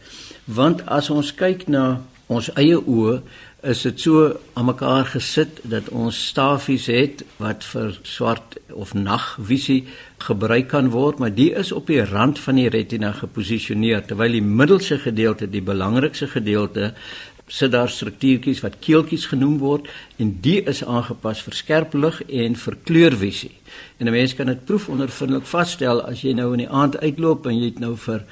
Want 0.45 0.87
as 0.87 1.11
ons 1.11 1.35
kyk 1.35 1.67
na 1.69 2.00
ons 2.26 2.53
eie 2.55 2.79
oë, 2.79 3.23
is 3.62 3.83
dit 3.83 4.00
so 4.00 4.37
aan 4.55 4.65
mekaar 4.65 5.05
gesit 5.11 5.61
dat 5.62 5.88
ons 5.88 6.26
stafies 6.29 6.87
het 6.87 7.25
wat 7.43 7.65
vir 7.65 7.99
swart 8.03 8.57
of 8.71 8.95
nagvisie 8.95 9.87
gebruik 10.19 10.69
kan 10.69 10.91
word, 10.91 11.19
maar 11.19 11.35
die 11.35 11.50
is 11.53 11.73
op 11.73 11.87
die 11.87 12.05
rand 12.05 12.38
van 12.38 12.55
die 12.55 12.69
retina 12.69 13.12
geposisioneer 13.12 14.05
terwyl 14.07 14.33
die 14.33 14.43
middelste 14.43 14.99
gedeelte, 14.99 15.50
die 15.50 15.62
belangrikste 15.62 16.29
gedeelte 16.29 16.93
sit 17.47 17.71
daar 17.71 17.88
struktuurtjies 17.88 18.61
wat 18.65 18.79
keeltjies 18.83 19.29
genoem 19.31 19.59
word 19.62 19.87
en 20.19 20.33
die 20.43 20.59
is 20.67 20.83
aangepas 20.85 21.45
vir 21.47 21.55
skerp 21.55 21.95
lig 21.95 22.19
en 22.26 22.57
vir 22.59 22.76
kleurvisie. 22.85 23.55
En 23.99 24.07
'n 24.07 24.12
mens 24.12 24.35
kan 24.35 24.47
dit 24.47 24.65
proefondervindelik 24.65 25.47
vasstel 25.47 26.03
as 26.03 26.23
jy 26.23 26.33
nou 26.33 26.53
in 26.53 26.59
die 26.59 26.69
aand 26.69 26.99
uitloop 26.99 27.47
en 27.47 27.59
jy 27.59 27.65
het 27.65 27.79
nou 27.79 27.97
vir 27.97 28.25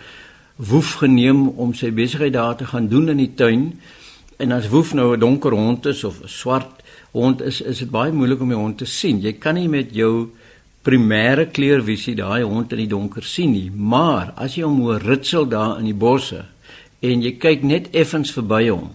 Woef 0.56 0.94
geneem 0.94 1.49
om 1.49 1.75
sy 1.75 1.90
besigheid 1.90 2.33
daar 2.33 2.56
te 2.56 2.64
gaan 2.64 2.88
doen 2.88 3.09
in 3.09 3.16
die 3.16 3.35
tuin 3.35 3.80
en 4.38 4.52
as 4.52 4.68
Woef 4.68 4.94
nou 4.94 5.16
'n 5.16 5.21
donker 5.21 5.52
hond 5.52 5.87
is 5.87 6.04
of 6.04 6.23
'n 6.23 6.28
swart 6.28 6.83
hond 7.12 7.42
is, 7.42 7.61
is 7.61 7.78
dit 7.78 7.90
baie 7.90 8.12
moeilik 8.12 8.40
om 8.40 8.49
die 8.49 8.56
hond 8.56 8.78
te 8.78 8.85
sien. 8.85 9.21
Jy 9.21 9.33
kan 9.33 9.54
nie 9.54 9.68
met 9.68 9.94
jou 9.94 10.30
primêre 10.83 11.50
kleurvisie 11.50 12.14
daai 12.14 12.42
hond 12.42 12.73
in 12.73 12.78
die 12.78 12.87
donker 12.87 13.23
sien 13.23 13.52
nie, 13.52 13.71
maar 13.71 14.33
as 14.37 14.54
jy 14.54 14.62
hom 14.62 14.80
hoor 14.80 15.00
ritsel 15.00 15.49
daar 15.49 15.78
in 15.78 15.85
die 15.85 15.94
bosse 15.94 16.44
en 17.00 17.23
jy 17.23 17.33
kyk 17.33 17.62
net 17.62 17.88
effens 17.92 18.33
verby 18.33 18.68
hom 18.68 18.90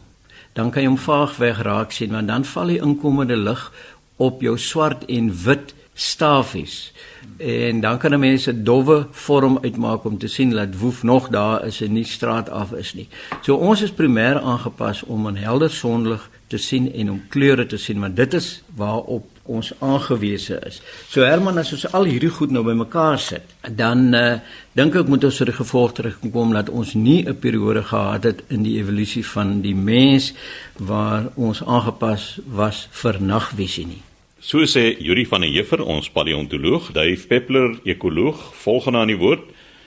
dan 0.53 0.71
kan 0.71 0.81
jy 0.83 0.87
hom 0.87 0.97
vaag 0.97 1.37
weg 1.37 1.61
raak 1.61 1.91
sien 1.91 2.11
want 2.11 2.27
dan 2.27 2.45
val 2.45 2.67
die 2.67 2.81
inkomende 2.81 3.37
lig 3.37 3.71
op 4.17 4.41
jou 4.41 4.57
swart 4.57 5.05
en 5.05 5.31
wit 5.43 5.73
stafies. 5.93 6.93
En 7.37 7.79
dan 7.79 7.97
kan 7.97 8.13
'n 8.13 8.19
mens 8.19 8.47
'n 8.47 8.63
dowwe 8.63 9.07
vorm 9.11 9.59
uitmaak 9.61 10.03
om 10.03 10.17
te 10.17 10.27
sien 10.27 10.49
dat 10.49 10.75
woef 10.75 11.03
nog 11.03 11.29
daar 11.29 11.65
is 11.65 11.81
en 11.81 11.93
nie 11.93 12.03
straat 12.03 12.49
af 12.49 12.71
is 12.71 12.93
nie. 12.93 13.07
So 13.41 13.55
ons 13.55 13.81
is 13.81 13.91
primêr 13.91 14.41
aangepas 14.41 15.03
om 15.03 15.27
'n 15.27 15.35
helder 15.35 15.69
sonlig 15.69 16.29
te 16.49 16.57
sien 16.57 16.87
en 16.93 17.11
om 17.13 17.19
kleure 17.29 17.65
te 17.69 17.77
sien, 17.77 17.99
want 18.01 18.17
dit 18.17 18.33
is 18.33 18.47
waarop 18.77 19.27
ons 19.49 19.69
aangewese 19.85 20.59
is. 20.67 20.79
So 21.09 21.25
Herman, 21.25 21.57
as 21.61 21.71
ons 21.73 21.85
al 21.97 22.07
hierdie 22.09 22.31
goed 22.33 22.53
nou 22.53 22.63
bymekaar 22.65 23.19
sit, 23.21 23.53
dan 23.77 24.09
uh, 24.17 24.25
dink 24.77 24.97
ek 24.97 25.09
moet 25.09 25.25
ons 25.29 25.39
vir 25.41 25.51
die 25.51 25.57
gevolg 25.59 25.95
terugkom 25.97 26.53
dat 26.57 26.69
ons 26.69 26.93
nie 26.97 27.25
'n 27.25 27.37
periode 27.37 27.83
gehad 27.83 28.23
het 28.23 28.43
in 28.49 28.63
die 28.63 28.77
evolusie 28.77 29.25
van 29.25 29.61
die 29.61 29.75
mens 29.75 30.33
waar 30.77 31.31
ons 31.35 31.63
aangepas 31.65 32.39
was 32.45 32.87
vir 32.91 33.21
nagvisie 33.21 33.85
nie. 33.85 34.03
So 34.39 34.65
sê 34.65 34.95
Yuri 34.97 35.25
van 35.25 35.41
der 35.41 35.49
Heever, 35.49 35.83
ons 35.83 36.09
paleontoloog, 36.09 36.93
Dave 36.93 37.27
Peppler, 37.27 37.79
ekoloog, 37.83 38.53
volgende 38.55 38.99
aan 38.99 39.07
die 39.11 39.17
woord. 39.17 39.43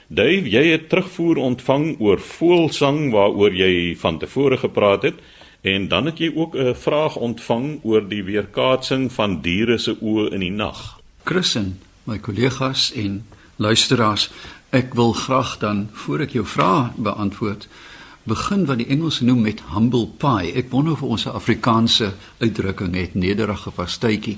Dave, 0.07 0.49
jy 0.49 0.71
het 0.71 0.89
terugvoer 0.89 1.37
ontvang 1.37 1.95
oor 1.99 2.19
voëlsang 2.19 3.11
waaroor 3.11 3.53
jy 3.55 3.95
van 3.97 4.19
tevore 4.19 4.57
gepraat 4.57 5.03
het 5.03 5.15
en 5.63 5.87
dan 5.87 6.05
het 6.05 6.17
jy 6.19 6.31
ook 6.35 6.55
'n 6.55 6.75
vraag 6.75 7.15
ontvang 7.15 7.79
oor 7.83 8.07
die 8.07 8.23
weerkaatsing 8.23 9.11
van 9.11 9.41
diere 9.41 9.77
se 9.77 9.95
oë 10.01 10.31
in 10.31 10.39
die 10.39 10.51
nag. 10.51 10.99
Christen, 11.23 11.79
my 12.03 12.19
kollegas 12.19 12.91
en 12.91 13.25
luisteraars, 13.55 14.29
ek 14.69 14.93
wil 14.93 15.13
graag 15.13 15.57
dan 15.57 15.89
voor 15.91 16.19
ek 16.19 16.31
jou 16.31 16.45
vrae 16.45 16.91
beantwoord 16.95 17.67
begin 18.23 18.65
wat 18.65 18.77
die 18.79 18.87
Engelse 18.87 19.23
noem 19.23 19.41
met 19.41 19.61
humble 19.73 20.07
pie. 20.17 20.53
Ek 20.55 20.71
wonder 20.71 20.93
of 20.93 21.01
ons 21.01 21.25
'n 21.25 21.35
Afrikaanse 21.35 22.13
uitdrukking 22.37 22.95
het, 22.95 23.13
nederige 23.13 23.71
pastytjie. 23.71 24.37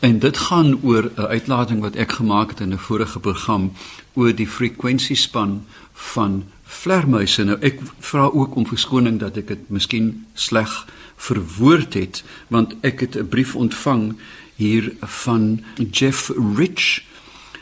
En 0.00 0.18
dit 0.18 0.36
gaan 0.38 0.78
oor 0.82 1.10
'n 1.16 1.20
uitlating 1.20 1.80
wat 1.80 1.96
ek 1.96 2.12
gemaak 2.12 2.48
het 2.48 2.60
in 2.60 2.72
'n 2.72 2.78
vorige 2.78 3.18
program 3.18 3.72
oor 4.16 4.34
die 4.34 4.48
frekwensispan 4.48 5.60
van 5.92 6.44
vlermuise. 6.64 7.44
Nou 7.44 7.58
ek 7.60 7.80
vra 8.00 8.26
ook 8.32 8.56
om 8.56 8.66
verskoning 8.66 9.20
dat 9.22 9.36
ek 9.36 9.52
dit 9.52 9.68
miskien 9.70 10.26
sleg 10.34 10.72
verwoord 11.16 11.94
het, 11.94 12.24
want 12.52 12.74
ek 12.82 13.00
het 13.00 13.16
'n 13.16 13.28
brief 13.28 13.54
ontvang 13.56 14.16
hier 14.56 14.92
van 15.00 15.64
Jeff 15.90 16.32
Rich. 16.56 17.02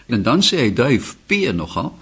En 0.07 0.23
dan 0.23 0.43
sê 0.43 0.57
hy 0.57 0.73
Dave 0.73 1.15
P 1.27 1.53
nogal 1.55 1.99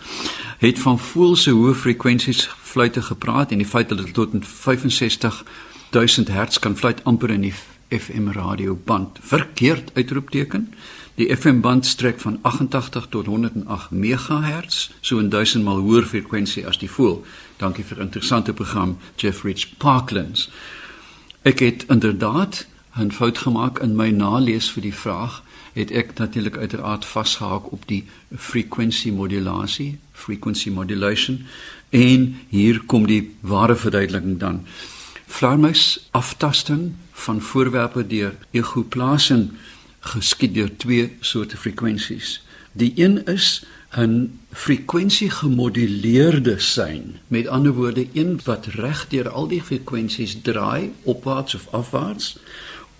het 0.58 0.78
van 0.78 0.98
voel 0.98 1.36
se 1.36 1.50
hoë 1.50 1.74
frekwensies 1.74 2.50
fluite 2.62 3.02
gepraat 3.02 3.50
en 3.50 3.58
die 3.58 3.66
feit 3.66 3.88
dat 3.88 3.98
dit 3.98 4.14
tot 4.14 4.30
65000 4.46 6.28
Hz 6.28 6.58
kan 6.58 6.76
fluit 6.76 7.04
amper 7.04 7.30
in 7.30 7.40
die 7.40 7.54
FM 7.88 8.28
radio 8.28 8.78
band 8.84 9.18
verkeerd 9.20 9.90
uitroepteken. 9.94 10.74
Die 11.14 11.36
FM 11.36 11.60
band 11.60 11.86
strek 11.86 12.20
van 12.20 12.38
88 12.42 13.06
tot 13.06 13.26
108 13.26 13.90
MHz, 13.90 14.90
so 15.00 15.18
'n 15.18 15.28
1000 15.28 15.64
mal 15.64 15.78
hoër 15.78 16.06
frekwensie 16.06 16.66
as 16.66 16.78
die 16.78 16.90
voel. 16.90 17.24
Dankie 17.56 17.84
vir 17.84 17.98
'n 17.98 18.02
interessante 18.02 18.52
program, 18.52 18.98
Jeff 19.16 19.44
Rich 19.44 19.76
Parklands. 19.76 20.50
Ek 21.42 21.58
het 21.58 21.84
inderdaad 21.88 22.66
'n 22.98 23.10
fout 23.10 23.38
gemaak 23.38 23.78
in 23.78 23.96
my 23.96 24.10
nalees 24.10 24.70
vir 24.70 24.82
die 24.82 24.94
vraag 24.94 25.42
het 25.72 25.90
ek 25.90 26.14
natuurlik 26.14 26.56
uiteraard 26.56 27.04
vasgehaak 27.04 27.72
op 27.72 27.86
die 27.86 28.04
frekwensie 28.36 29.12
modulasie, 29.12 29.98
frequency 30.12 30.70
modulation 30.70 31.46
en 31.90 32.36
hier 32.48 32.82
kom 32.86 33.06
die 33.06 33.36
ware 33.40 33.76
verduideliking 33.76 34.38
dan. 34.38 34.66
Vlermuis 35.26 36.08
aftasting 36.10 36.92
van 37.12 37.40
voorwerpe 37.40 38.06
deur 38.06 38.34
egoplasing 38.50 39.50
geskied 40.02 40.54
deur 40.54 40.70
twee 40.76 41.16
soorte 41.20 41.56
frekwensies. 41.56 42.40
Die 42.72 42.92
een 42.96 43.24
is 43.26 43.64
'n 43.96 44.38
frekwensie 44.52 45.30
gemoduleerde 45.30 46.58
sein. 46.58 47.16
Met 47.28 47.46
ander 47.46 47.72
woorde, 47.72 48.06
een 48.12 48.40
wat 48.44 48.66
reg 48.66 49.08
deur 49.08 49.28
al 49.28 49.48
die 49.48 49.62
frekwensies 49.62 50.36
draai 50.42 50.92
opwaarts 51.02 51.54
of 51.54 51.68
afwaarts 51.70 52.38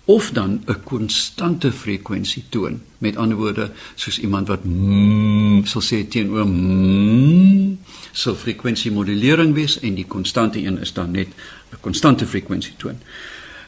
of 0.05 0.31
dan 0.31 0.61
'n 0.65 0.83
konstante 0.83 1.71
frekwensie 1.71 2.43
toon. 2.49 2.81
Met 2.97 3.17
ander 3.17 3.37
woorde, 3.37 3.71
soos 3.95 4.19
iemand 4.19 4.47
wat 4.47 4.63
mm, 4.63 5.65
sal 5.65 5.81
sê 5.81 6.07
teenoor 6.07 6.47
mm, 6.47 7.79
sal 8.11 8.35
frekwensie 8.35 8.91
modulering 8.91 9.53
wees 9.53 9.79
en 9.79 9.95
die 9.95 10.07
konstante 10.07 10.65
een 10.65 10.79
is 10.79 10.93
dan 10.93 11.11
net 11.11 11.27
'n 11.27 11.77
konstante 11.79 12.25
frekwensie 12.25 12.73
toon. 12.77 12.99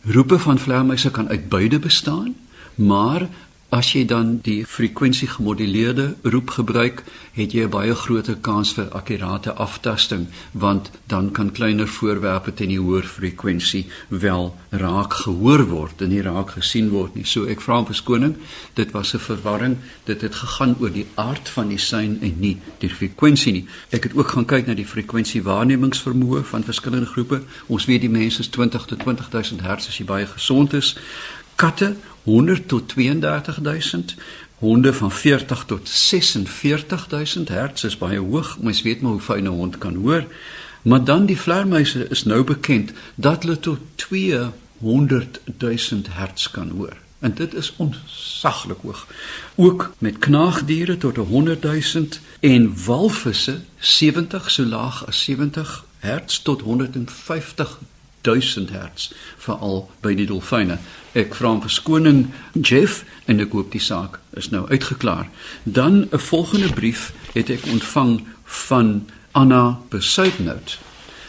Roepe 0.01 0.39
van 0.39 0.59
vleermuise 0.59 1.11
kan 1.11 1.29
uit 1.29 1.49
beide 1.49 1.79
bestaan, 1.79 2.35
maar 2.75 3.27
As 3.75 3.89
jy 3.91 4.05
dan 4.07 4.37
die 4.45 4.61
frekwensie 4.63 5.27
gemoduleerde 5.27 6.13
roep 6.21 6.53
gebruik, 6.55 7.01
het 7.33 7.51
jy 7.51 7.65
'n 7.65 7.69
baie 7.69 7.95
groter 7.95 8.35
kans 8.35 8.73
vir 8.73 8.87
akkurate 8.89 9.53
aftasting, 9.53 10.27
want 10.51 10.91
dan 11.07 11.31
kan 11.31 11.51
kleiner 11.51 11.87
voorwerpe 11.87 12.53
teen 12.53 12.69
die 12.69 12.79
hoër 12.79 13.03
frekwensie 13.03 13.85
wel 14.07 14.55
raak 14.69 15.13
gehoor 15.13 15.65
word 15.65 16.01
en 16.01 16.09
nie 16.09 16.21
raak 16.21 16.49
gesien 16.49 16.89
word 16.89 17.15
nie. 17.15 17.25
So 17.25 17.45
ek 17.45 17.61
vra 17.61 17.79
om 17.79 17.85
verskoning. 17.85 18.35
Dit 18.73 18.91
was 18.91 19.13
'n 19.13 19.19
verwarring. 19.19 19.77
Dit 20.03 20.21
het 20.21 20.35
gegaan 20.35 20.75
oor 20.79 20.91
die 20.91 21.07
aard 21.15 21.49
van 21.49 21.67
die 21.67 21.79
sein 21.79 22.17
en 22.21 22.35
nie 22.39 22.57
die 22.79 22.89
frekwensie 22.89 23.51
nie. 23.51 23.67
Ek 23.89 24.03
het 24.03 24.15
ook 24.15 24.27
gaan 24.27 24.45
kyk 24.45 24.67
na 24.67 24.73
die 24.73 24.87
frekwensie 24.87 25.43
waarnemingsvermoë 25.43 26.43
van 26.43 26.63
verskillende 26.63 27.07
groepe. 27.07 27.41
Ons 27.67 27.85
weet 27.85 28.01
die 28.01 28.09
mense 28.09 28.39
is 28.39 28.47
20 28.47 28.85
tot 28.85 28.99
20000 28.99 29.61
Hz 29.61 29.87
as 29.87 29.97
jy 29.97 30.05
baie 30.05 30.25
gesond 30.25 30.73
is. 30.73 30.95
Katte 31.55 31.95
100 32.25 32.67
tot 32.67 32.89
32000 32.89 34.15
honde 34.57 34.93
van 34.93 35.11
40 35.11 35.65
tot 35.65 35.89
46000 35.89 37.49
Hz 37.49 37.83
is 37.83 37.97
baie 37.97 38.19
hoog. 38.19 38.57
Mens 38.61 38.81
weet 38.81 39.01
maar 39.01 39.11
hoe 39.11 39.21
fyn 39.21 39.43
'n 39.43 39.47
hond 39.47 39.77
kan 39.77 39.95
hoor. 39.95 40.25
Maar 40.81 41.03
dan 41.03 41.25
die 41.25 41.39
vleermuise 41.39 42.07
is 42.09 42.23
nou 42.23 42.43
bekend 42.43 42.91
dat 43.15 43.43
hulle 43.43 43.59
tot 43.59 43.79
200000 43.95 46.07
Hz 46.07 46.51
kan 46.51 46.69
hoor. 46.69 46.93
En 47.19 47.33
dit 47.33 47.53
is 47.53 47.73
onsaglik 47.75 48.77
hoog. 48.81 49.07
Ook 49.55 49.93
met 49.97 50.17
knaagdiere 50.17 50.97
tot 50.97 51.15
100000 51.15 52.19
en 52.39 52.85
walvisse 52.85 53.59
70 53.77 54.51
so 54.51 54.63
laag 54.63 55.07
as 55.07 55.23
70 55.23 55.85
Hz 55.99 56.41
tot 56.41 56.61
150 56.61 57.79
1000 58.25 58.71
Hz 58.73 59.11
veral 59.45 59.85
by 60.01 60.15
die 60.17 60.27
dolfyne. 60.29 60.79
Ek 61.13 61.35
vra 61.37 61.53
om 61.55 61.61
verskoning 61.63 62.25
Jeff 62.53 63.03
en 63.25 63.39
ek 63.39 63.53
hoop 63.55 63.71
die 63.71 63.83
saak 63.83 64.19
is 64.35 64.49
nou 64.51 64.65
uitgeklaar. 64.67 65.29
Dan 65.63 66.07
'n 66.11 66.19
volgende 66.19 66.73
brief 66.73 67.13
het 67.33 67.49
ek 67.49 67.65
ontvang 67.71 68.25
van 68.43 69.07
Anna 69.31 69.79
Besuitnout. 69.89 70.79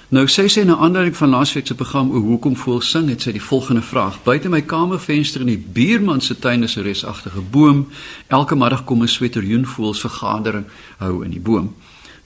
Nou 0.08 0.22
sê 0.30 0.46
sy 0.46 0.60
in 0.60 0.70
'n 0.70 0.78
aanduiding 0.78 1.16
van 1.16 1.28
laasweek 1.28 1.66
se 1.66 1.74
program 1.74 2.10
oor 2.10 2.20
hoekom 2.20 2.56
voel 2.56 2.80
sing 2.80 3.08
het 3.08 3.22
sy 3.22 3.32
die 3.32 3.42
volgende 3.42 3.82
vraag: 3.82 4.22
Buite 4.22 4.48
my 4.48 4.62
kamervenster 4.62 5.40
in 5.40 5.46
die 5.46 5.64
buurman 5.72 6.20
se 6.20 6.38
tuin 6.38 6.62
is 6.62 6.76
'n 6.76 6.82
resagtige 6.82 7.40
boom. 7.40 7.88
Elke 8.26 8.56
middag 8.56 8.84
kom 8.84 9.02
'n 9.02 9.08
sweterjoenvoels 9.08 10.00
vergadering 10.00 10.64
hou 10.98 11.24
in 11.24 11.30
die 11.30 11.40
boom. 11.40 11.74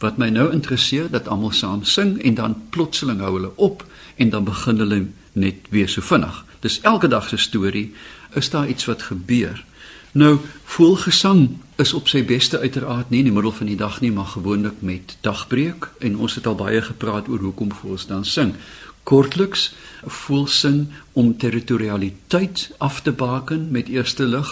Wat 0.00 0.16
my 0.16 0.30
nou 0.32 0.48
interesseer 0.52 1.10
dat 1.12 1.28
almal 1.28 1.52
saam 1.52 1.84
sing 1.84 2.16
en 2.24 2.34
dan 2.34 2.56
plotseling 2.72 3.20
hou 3.20 3.34
hulle 3.36 3.50
op 3.56 3.84
en 4.16 4.30
dan 4.30 4.44
begin 4.44 4.78
hulle 4.80 5.00
net 5.32 5.68
weer 5.68 5.88
so 5.88 6.00
vinnig. 6.00 6.44
Dis 6.60 6.80
elke 6.80 7.08
dag 7.08 7.28
se 7.28 7.36
storie. 7.36 7.92
Is 8.34 8.50
daar 8.50 8.68
iets 8.68 8.84
wat 8.84 9.02
gebeur? 9.02 9.64
Nou, 10.12 10.38
voelgesang 10.64 11.58
is 11.76 11.92
op 11.92 12.08
sy 12.08 12.24
beste 12.26 12.58
uiteraard 12.58 13.10
nie 13.10 13.20
in 13.22 13.28
die 13.28 13.34
middel 13.34 13.52
van 13.52 13.68
die 13.70 13.76
dag 13.78 14.00
nie, 14.00 14.10
maar 14.12 14.32
gewoonlik 14.32 14.80
met 14.82 15.16
dagbreek 15.22 15.86
en 16.00 16.16
ons 16.16 16.34
het 16.34 16.46
al 16.46 16.58
baie 16.58 16.82
gepraat 16.82 17.28
oor 17.28 17.38
hoekom 17.38 17.70
voels 17.72 18.06
dan 18.08 18.24
sing. 18.24 18.54
Kortliks, 19.02 19.70
voelsing 20.04 20.88
om 21.12 21.36
territorialiteit 21.38 22.70
af 22.78 23.00
te 23.02 23.12
baken 23.12 23.68
met 23.70 23.88
eerste 23.88 24.24
lig 24.24 24.50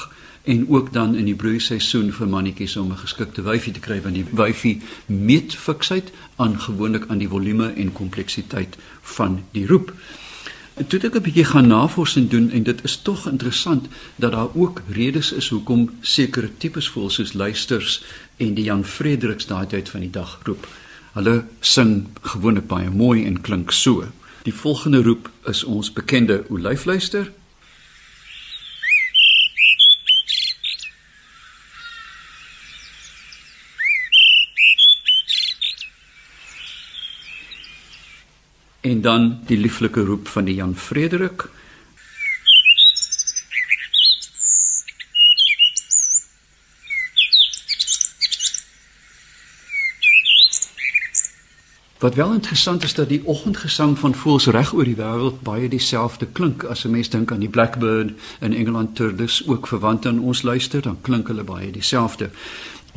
en 0.48 0.68
ook 0.68 0.92
dan 0.92 1.14
in 1.14 1.26
die 1.28 1.36
broeiseisoen 1.36 2.08
vir 2.16 2.28
mannetjies 2.28 2.76
om 2.80 2.92
'n 2.92 3.02
geskikte 3.04 3.42
wyfie 3.42 3.72
te 3.72 3.80
kry 3.80 4.00
want 4.02 4.14
die 4.14 4.24
wyfie 4.30 4.80
meet 5.06 5.54
fiksheid 5.54 6.12
aan 6.36 6.60
gewoonlik 6.60 7.04
aan 7.08 7.18
die 7.18 7.28
volume 7.28 7.72
en 7.72 7.92
kompleksiteit 7.92 8.76
van 9.02 9.44
die 9.52 9.66
roep. 9.66 9.92
En 10.74 10.86
toe 10.86 11.00
ek 11.00 11.14
'n 11.14 11.22
bietjie 11.22 11.44
gaan 11.44 11.66
navorsing 11.66 12.30
doen 12.30 12.50
en 12.50 12.62
dit 12.62 12.84
is 12.84 12.96
tog 13.02 13.28
interessant 13.28 13.86
dat 14.16 14.32
daar 14.32 14.54
ook 14.54 14.82
redes 14.88 15.32
is 15.32 15.48
hoekom 15.48 15.90
sekere 16.00 16.50
tipes 16.58 16.88
voel 16.88 17.10
soos 17.10 17.32
luisters 17.32 18.02
en 18.36 18.54
die 18.54 18.64
Jan 18.64 18.84
Frederiks 18.84 19.46
daai 19.46 19.66
tyd 19.66 19.88
van 19.88 20.00
die 20.00 20.10
dag 20.10 20.40
roep. 20.42 20.68
Hulle 21.12 21.44
sing 21.60 22.06
gewoonlik 22.20 22.66
baie 22.66 22.90
mooi 22.90 23.24
en 23.24 23.40
klink 23.40 23.70
so. 23.70 24.04
Die 24.42 24.54
volgende 24.54 25.02
roep 25.02 25.30
is 25.44 25.64
ons 25.64 25.92
bekende 25.92 26.44
olyfluister 26.48 27.32
en 38.88 39.00
dan 39.00 39.38
die 39.46 39.58
lieflike 39.58 40.00
roep 40.00 40.28
van 40.28 40.44
die 40.44 40.54
Jan 40.54 40.76
Frederik. 40.76 41.48
Wat 51.98 52.14
wel 52.14 52.32
interessant 52.32 52.82
is 52.82 52.94
dat 52.94 53.08
die 53.08 53.26
oggendgesang 53.26 53.98
van 53.98 54.14
voëls 54.14 54.46
reg 54.46 54.70
oor 54.72 54.86
die 54.86 54.96
wêreld 54.96 55.40
baie 55.42 55.68
dieselfde 55.68 56.26
klink 56.32 56.62
as 56.64 56.84
'n 56.84 56.90
mens 56.90 57.08
dink 57.10 57.32
aan 57.32 57.40
die 57.42 57.48
blackbird 57.48 58.12
in 58.40 58.54
Engeland 58.54 58.94
turdus 58.96 59.42
ook 59.46 59.66
verwant 59.66 60.06
aan 60.06 60.20
ons 60.20 60.42
luister, 60.42 60.82
dan 60.82 61.00
klink 61.00 61.26
hulle 61.26 61.44
baie 61.44 61.70
dieselfde. 61.70 62.30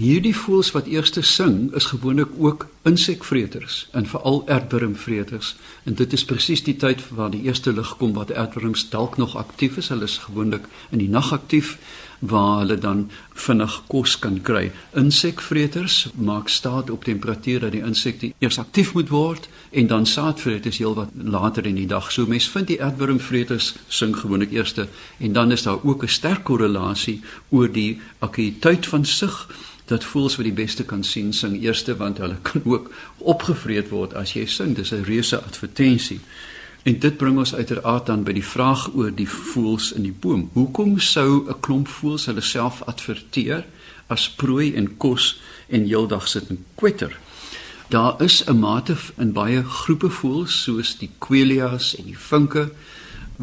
Hierdie 0.02 0.34
voëls 0.34 0.72
wat 0.74 0.88
eerste 0.90 1.22
sing 1.22 1.68
is 1.78 1.92
gewoonlik 1.92 2.32
ook 2.42 2.64
insekvreters 2.90 3.84
en 3.94 4.08
veral 4.10 4.40
aardwurmvreters 4.50 5.52
en 5.86 5.98
dit 6.00 6.14
is 6.18 6.24
presies 6.26 6.64
die 6.66 6.74
tyd 6.84 7.04
waar 7.14 7.30
die 7.30 7.44
eerste 7.46 7.70
lig 7.78 7.92
kom 8.00 8.16
wat 8.18 8.34
aardwurms 8.34 8.88
dalk 8.90 9.20
nog 9.22 9.36
aktief 9.38 9.78
is. 9.78 9.92
Hulle 9.94 10.10
is 10.10 10.18
gewoonlik 10.26 10.66
in 10.90 11.04
die 11.04 11.10
nag 11.10 11.30
aktief 11.38 11.76
waar 12.20 12.64
hulle 12.64 12.80
dan 12.82 13.04
vinnig 13.34 13.78
kos 13.94 14.18
kan 14.22 14.42
kry. 14.42 14.72
Insekvreters 14.98 16.08
maak 16.18 16.50
staat 16.50 16.90
op 16.90 17.06
temperatuur 17.06 17.68
dat 17.68 17.78
die 17.78 17.86
insekte 17.86 18.34
eers 18.40 18.58
aktief 18.62 18.94
moet 18.98 19.14
word 19.14 19.50
en 19.70 19.88
dan 19.88 20.06
saadvreters 20.10 20.82
heelwat 20.82 21.14
later 21.14 21.66
in 21.66 21.78
die 21.78 21.90
dag. 21.90 22.10
So 22.12 22.26
mens 22.26 22.50
vind 22.50 22.74
die 22.74 22.82
aardwurmvreters 22.82 23.76
sing 23.88 24.18
gewoonlik 24.18 24.54
eerste 24.58 24.88
en 25.20 25.34
dan 25.34 25.52
is 25.52 25.70
daar 25.70 25.84
ook 25.84 26.04
'n 26.04 26.08
sterk 26.18 26.44
korrelasie 26.44 27.22
oor 27.50 27.72
die 27.72 28.02
akkuïteit 28.20 28.88
van 28.88 29.06
sig 29.06 29.48
dat 29.92 30.04
voels 30.08 30.38
wat 30.40 30.48
die 30.48 30.56
beste 30.56 30.86
kan 30.88 31.04
sien 31.04 31.34
sing 31.36 31.58
eerste 31.60 31.96
want 32.00 32.22
hulle 32.24 32.40
kan 32.50 32.64
ook 32.64 32.92
opgevreet 33.18 33.92
word 33.92 34.16
as 34.16 34.36
jy 34.38 34.46
sing. 34.48 34.76
Dis 34.76 34.94
'n 34.96 35.04
reuse 35.04 35.42
advertensie. 35.42 36.20
En 36.84 37.00
dit 37.00 37.18
bring 37.18 37.38
ons 37.38 37.56
uiteraard 37.56 38.06
dan 38.06 38.24
by 38.24 38.34
die 38.34 38.46
vraag 38.46 38.88
oor 38.96 39.12
die 39.14 39.30
voëls 39.30 39.92
in 39.94 40.08
die 40.08 40.16
boom. 40.20 40.50
Hoekom 40.54 41.00
sou 41.00 41.46
'n 41.48 41.60
klomp 41.60 41.88
voëls 41.88 42.26
hulle 42.26 42.42
self 42.42 42.82
adverteer 42.82 43.66
as 44.08 44.30
prooi 44.30 44.74
en 44.76 44.98
kos 44.98 45.42
en 45.68 45.86
heeldag 45.86 46.28
sit 46.28 46.50
en 46.50 46.66
kwetter? 46.76 47.18
Daar 47.90 48.24
is 48.24 48.44
'n 48.48 48.60
mate 48.60 48.96
in 49.18 49.34
baie 49.34 49.64
groepe 49.64 50.10
voëls 50.10 50.64
soos 50.64 50.98
die 50.98 51.10
kwelias 51.20 51.96
en 51.96 52.06
die 52.06 52.18
vinke 52.18 52.72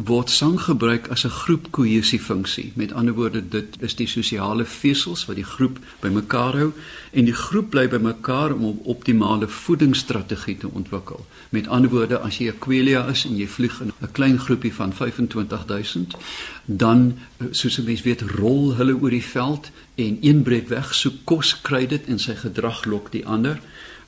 word 0.05 0.29
sang 0.29 0.59
gebruik 0.59 1.07
as 1.11 1.25
'n 1.25 1.29
groep 1.29 1.71
kohesiefunksie. 1.71 2.71
Met 2.75 2.93
ander 2.93 3.13
woorde, 3.13 3.49
dit 3.49 3.75
is 3.79 3.95
die 3.95 4.07
sosiale 4.07 4.65
vesels 4.65 5.25
wat 5.25 5.35
die 5.35 5.45
groep 5.45 5.79
bymekaar 5.99 6.57
hou 6.57 6.71
en 7.11 7.25
die 7.25 7.33
groep 7.33 7.69
bly 7.69 7.87
bymekaar 7.87 8.53
om 8.53 8.63
'n 8.65 8.79
optimale 8.83 9.47
voedingsstrategie 9.47 10.57
te 10.57 10.69
ontwikkel. 10.71 11.25
Met 11.49 11.67
ander 11.67 11.89
woorde, 11.89 12.19
as 12.19 12.37
jy 12.37 12.47
'n 12.47 12.59
quelia 12.59 13.07
is 13.07 13.25
en 13.25 13.37
jy 13.37 13.47
vlieg 13.47 13.81
in 13.81 13.91
'n 14.01 14.11
klein 14.11 14.39
groepie 14.39 14.73
van 14.73 14.93
25000, 14.93 16.15
dan 16.65 17.17
soos 17.51 17.77
'n 17.77 17.83
mens 17.83 18.01
weet, 18.01 18.21
rol 18.21 18.75
hulle 18.75 19.01
oor 19.01 19.09
die 19.09 19.23
veld 19.23 19.71
en 19.95 20.17
een 20.21 20.41
breek 20.41 20.67
weg, 20.67 20.95
so 20.95 21.11
kos 21.23 21.61
kry 21.61 21.87
dit 21.87 22.05
en 22.05 22.19
sy 22.19 22.35
gedrag 22.35 22.85
lok 22.85 23.11
die 23.11 23.25
ander. 23.25 23.59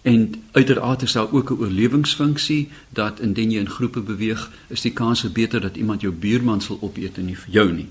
En 0.01 0.43
uiteraard 0.51 1.01
is 1.01 1.11
daar 1.11 1.31
ook 1.31 1.49
'n 1.51 1.59
oorlewingsfunksie 1.59 2.69
dat 2.89 3.19
indien 3.19 3.51
jy 3.51 3.59
in 3.59 3.69
groepe 3.69 4.01
beweeg, 4.01 4.51
is 4.67 4.81
die 4.81 4.93
kans 4.93 5.31
beter 5.31 5.61
dat 5.61 5.75
iemand 5.75 6.01
jou 6.01 6.13
buurman 6.13 6.61
sal 6.61 6.77
opeet 6.81 7.17
en 7.17 7.25
nie 7.25 7.37
vir 7.37 7.53
jou 7.53 7.71
nie. 7.71 7.87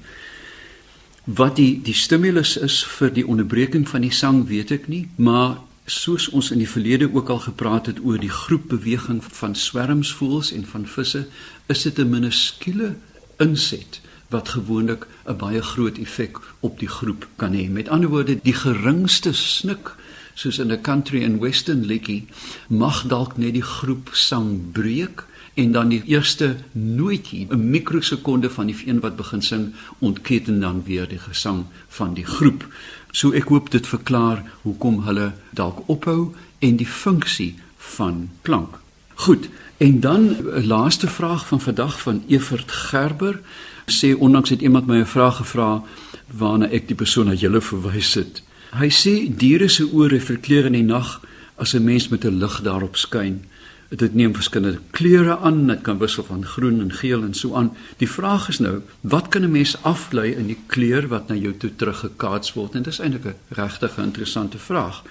Wat 1.25 1.57
die 1.57 1.81
die 1.83 1.95
stimulus 1.95 2.57
is 2.57 2.85
vir 2.85 3.13
die 3.13 3.27
onderbreking 3.27 3.89
van 3.89 4.01
die 4.01 4.13
sang, 4.13 4.47
weet 4.47 4.71
ek 4.71 4.89
nie, 4.89 5.09
maar 5.17 5.59
soos 5.85 6.29
ons 6.29 6.51
in 6.51 6.59
die 6.59 6.69
verlede 6.69 7.15
ook 7.15 7.29
al 7.29 7.39
gepraat 7.39 7.87
het 7.87 8.01
oor 8.05 8.19
die 8.19 8.31
groepbeweging 8.31 9.25
van 9.25 9.55
swermsvoëls 9.55 10.53
en 10.53 10.67
van 10.67 10.87
visse, 10.87 11.27
is 11.67 11.83
dit 11.83 11.99
'n 11.99 12.11
minuskule 12.11 12.97
inset 13.39 14.01
wat 14.29 14.49
gewoonlik 14.49 15.07
'n 15.27 15.37
baie 15.37 15.63
groot 15.63 15.99
effek 15.99 16.39
op 16.61 16.79
die 16.79 16.89
groep 16.89 17.29
kan 17.37 17.53
hê. 17.53 17.71
Met 17.71 17.89
ander 17.89 18.09
woorde, 18.09 18.39
die 18.43 18.55
geringste 18.55 19.33
snik 19.33 19.95
soos 20.41 20.59
in 20.59 20.73
'n 20.73 20.81
country 20.81 21.25
and 21.25 21.41
western 21.41 21.85
liedjie 21.85 22.25
mag 22.69 23.05
dalk 23.07 23.37
net 23.37 23.53
die 23.53 23.69
groep 23.77 24.09
sang 24.13 24.73
breek 24.73 25.27
en 25.55 25.73
dan 25.73 25.89
die 25.89 26.03
eerste 26.05 26.57
nootjie 26.73 27.47
'n 27.51 27.71
mikrosekonde 27.71 28.51
van 28.51 28.67
die 28.67 28.83
een 28.87 29.01
wat 29.01 29.17
begin 29.17 29.43
sing 29.43 29.75
ontketen 29.99 30.61
dan 30.61 30.83
weer 30.85 31.09
die 31.09 31.19
gesang 31.19 31.65
van 31.89 32.15
die 32.15 32.25
groep. 32.25 32.67
So 33.11 33.33
ek 33.33 33.49
hoop 33.49 33.71
dit 33.71 33.87
verklaar 33.87 34.45
hoekom 34.63 35.03
hulle 35.03 35.33
dalk 35.51 35.83
ophou 35.87 36.35
en 36.59 36.77
die 36.77 36.87
funksie 36.87 37.55
van 37.77 38.31
klank. 38.43 38.79
Goed, 39.15 39.49
en 39.77 40.01
dan 40.01 40.23
'n 40.23 40.67
laaste 40.67 41.09
vraag 41.09 41.47
van 41.47 41.61
vandag 41.61 42.01
van 42.01 42.23
Evert 42.29 42.73
Gerber 42.73 43.41
sê 43.87 44.17
onlangs 44.19 44.51
het 44.51 44.61
iemand 44.61 44.87
my 44.87 45.01
'n 45.01 45.07
vraag 45.07 45.37
gevra 45.37 45.83
waarna 46.27 46.69
ek 46.69 46.87
die 46.87 46.97
persoon 46.97 47.27
na 47.27 47.35
julle 47.35 47.61
verwys 47.61 48.15
het. 48.15 48.43
Hy 48.71 48.87
sê 48.95 49.13
diere 49.35 49.67
se 49.69 49.83
oë 49.83 50.13
reflekteer 50.13 50.69
in 50.69 50.77
die 50.79 50.87
nag 50.87 51.19
as 51.59 51.75
'n 51.75 51.85
mens 51.85 52.09
met 52.09 52.25
'n 52.25 52.39
lig 52.39 52.61
daarop 52.63 52.97
skyn. 52.97 53.45
Dit 53.89 54.15
neem 54.15 54.35
verskillende 54.35 54.79
kleure 54.91 55.39
aan, 55.39 55.67
dit 55.67 55.83
kan 55.83 55.99
wissel 55.99 56.25
van 56.25 56.45
groen 56.45 56.81
en 56.81 56.93
geel 56.93 57.23
en 57.23 57.35
so 57.35 57.55
aan. 57.55 57.77
Die 57.97 58.09
vraag 58.09 58.49
is 58.49 58.59
nou, 58.59 58.83
wat 59.01 59.29
kan 59.29 59.43
'n 59.43 59.51
mens 59.51 59.83
aflei 59.83 60.35
in 60.35 60.47
die 60.47 60.59
kleur 60.67 61.09
wat 61.09 61.29
na 61.29 61.35
jou 61.35 61.57
toe 61.57 61.77
teruggekaats 61.77 62.53
word? 62.53 62.75
En 62.75 62.83
dit 62.83 62.93
is 62.93 63.01
eintlik 63.01 63.25
'n 63.25 63.35
regtig 63.49 63.99
interessante 63.99 64.59
vraag. 64.59 65.03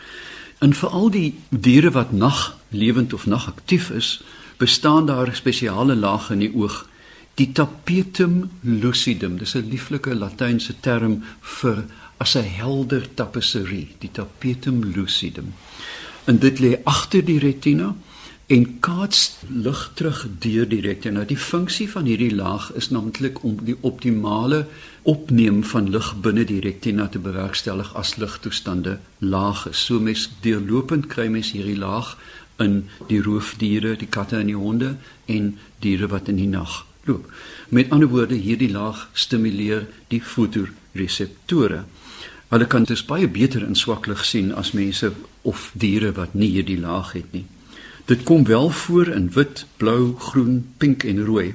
En 0.60 0.74
veral 0.74 1.10
die 1.10 1.40
diere 1.50 1.92
wat 1.92 2.12
nag 2.12 2.58
lewend 2.70 3.14
of 3.14 3.26
nag 3.26 3.48
aktief 3.48 3.90
is, 3.90 4.22
bestaan 4.58 5.06
daar 5.06 5.36
spesiale 5.36 5.96
lae 5.96 6.20
in 6.30 6.40
die 6.40 6.56
oog, 6.56 6.88
die 7.36 7.52
tapetum 7.52 8.50
lucidum. 8.62 9.38
Dis 9.38 9.56
'n 9.56 9.70
lieflike 9.70 10.16
latynse 10.16 10.74
term 10.80 11.24
vir 11.40 11.86
as 12.20 12.36
'n 12.36 12.44
helder 12.44 13.04
tapisserie, 13.14 13.88
die 14.00 14.12
tapetum 14.12 14.84
lucidum. 14.96 15.54
En 16.26 16.38
dit 16.40 16.60
lê 16.60 16.78
agter 16.84 17.26
die 17.26 17.40
retina 17.40 17.96
en 18.48 18.80
kaats 18.80 19.38
lig 19.48 19.92
terug 19.94 20.28
deur 20.40 20.68
die 20.70 20.82
retina. 20.82 21.24
Die 21.24 21.38
funksie 21.38 21.90
van 21.90 22.06
hierdie 22.10 22.36
laag 22.36 22.72
is 22.74 22.90
naamlik 22.90 23.44
om 23.44 23.60
die 23.64 23.78
optimale 23.82 24.66
opneem 25.02 25.64
van 25.64 25.90
lig 25.94 26.10
binne 26.22 26.46
die 26.50 26.60
retina 26.60 27.08
te 27.08 27.20
bewerkstellig 27.20 27.94
as 27.96 28.16
ligtoestande 28.18 29.00
laag 29.18 29.68
is. 29.70 29.86
So 29.86 30.00
mes 30.00 30.30
deurlopend 30.42 31.08
kry 31.08 31.28
mens 31.30 31.52
hierdie 31.52 31.78
laag 31.78 32.18
in 32.58 32.90
die 33.08 33.22
roofdiere, 33.22 33.96
die 33.96 34.10
katte 34.10 34.42
en 34.42 34.50
die 34.50 34.58
honde 34.58 34.96
en 35.26 35.54
diere 35.80 36.10
wat 36.12 36.28
in 36.28 36.42
die 36.42 36.50
nag 36.50 36.84
loop. 37.06 37.30
Met 37.70 37.94
ander 37.94 38.10
woorde, 38.10 38.36
hierdie 38.36 38.72
laag 38.74 39.08
stimuleer 39.14 39.88
die 40.10 40.22
fotoreseptore. 40.22 41.84
Hulle 42.50 42.66
kan 42.66 42.84
dit 42.84 43.02
baie 43.06 43.28
beter 43.30 43.62
in 43.62 43.76
swak 43.78 44.08
lig 44.10 44.26
sien 44.26 44.50
as 44.58 44.72
mense 44.74 45.12
of 45.46 45.70
diere 45.78 46.10
wat 46.18 46.34
nie 46.34 46.50
hierdie 46.50 46.80
laag 46.82 47.12
het 47.14 47.30
nie. 47.32 47.46
Dit 48.10 48.24
kom 48.26 48.48
wel 48.50 48.70
voor 48.74 49.12
in 49.14 49.28
wit, 49.36 49.66
blou, 49.78 50.16
groen, 50.18 50.64
pink 50.82 51.04
en 51.06 51.22
rooi. 51.26 51.54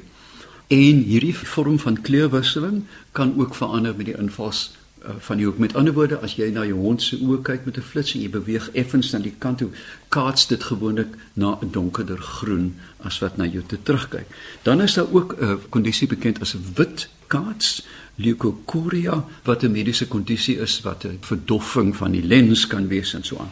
En 0.71 1.03
hierdie 1.03 1.35
vorm 1.35 1.81
van 1.83 1.99
kleurwisseling 2.01 2.85
kan 3.13 3.35
ook 3.41 3.55
verander 3.59 3.97
met 3.97 4.07
die 4.07 4.15
invals 4.19 4.71
uh, 5.03 5.17
van 5.19 5.37
die 5.43 5.49
hoek. 5.49 5.59
Met 5.59 5.75
ander 5.75 5.97
woorde, 5.99 6.21
as 6.23 6.37
jy 6.39 6.53
na 6.55 6.63
jou 6.63 6.79
hond 6.79 7.03
se 7.03 7.19
oë 7.19 7.41
kyk 7.43 7.67
met 7.67 7.79
'n 7.79 7.89
flits 7.91 8.15
en 8.15 8.23
jy 8.23 8.31
beweeg 8.31 8.71
effens 8.73 9.11
na 9.11 9.19
die 9.19 9.35
kant 9.39 9.59
toe, 9.59 9.71
kaats 10.09 10.47
dit 10.47 10.63
gewoonlik 10.63 11.19
na 11.35 11.59
'n 11.61 11.71
donkerder 11.75 12.23
groen 12.23 12.75
as 13.03 13.19
wat 13.19 13.37
na 13.37 13.45
jou 13.45 13.65
toe 13.67 13.79
terugkyk. 13.83 14.27
Dan 14.63 14.81
is 14.81 14.95
daar 14.95 15.11
ook 15.11 15.35
'n 15.41 15.59
kondisie 15.69 16.09
bekend 16.09 16.41
as 16.41 16.55
'n 16.55 16.65
wit 16.75 17.09
kaats 17.27 17.83
leukokoria 18.17 19.25
wat 19.45 19.63
'n 19.63 19.71
mediese 19.71 20.09
kondisie 20.09 20.59
is 20.59 20.81
wat 20.81 21.05
'n 21.05 21.19
verdoffing 21.21 21.97
van 21.97 22.11
die 22.13 22.25
lens 22.25 22.67
kan 22.67 22.89
wees 22.89 23.15
en 23.15 23.25
so 23.25 23.39
aan. 23.39 23.51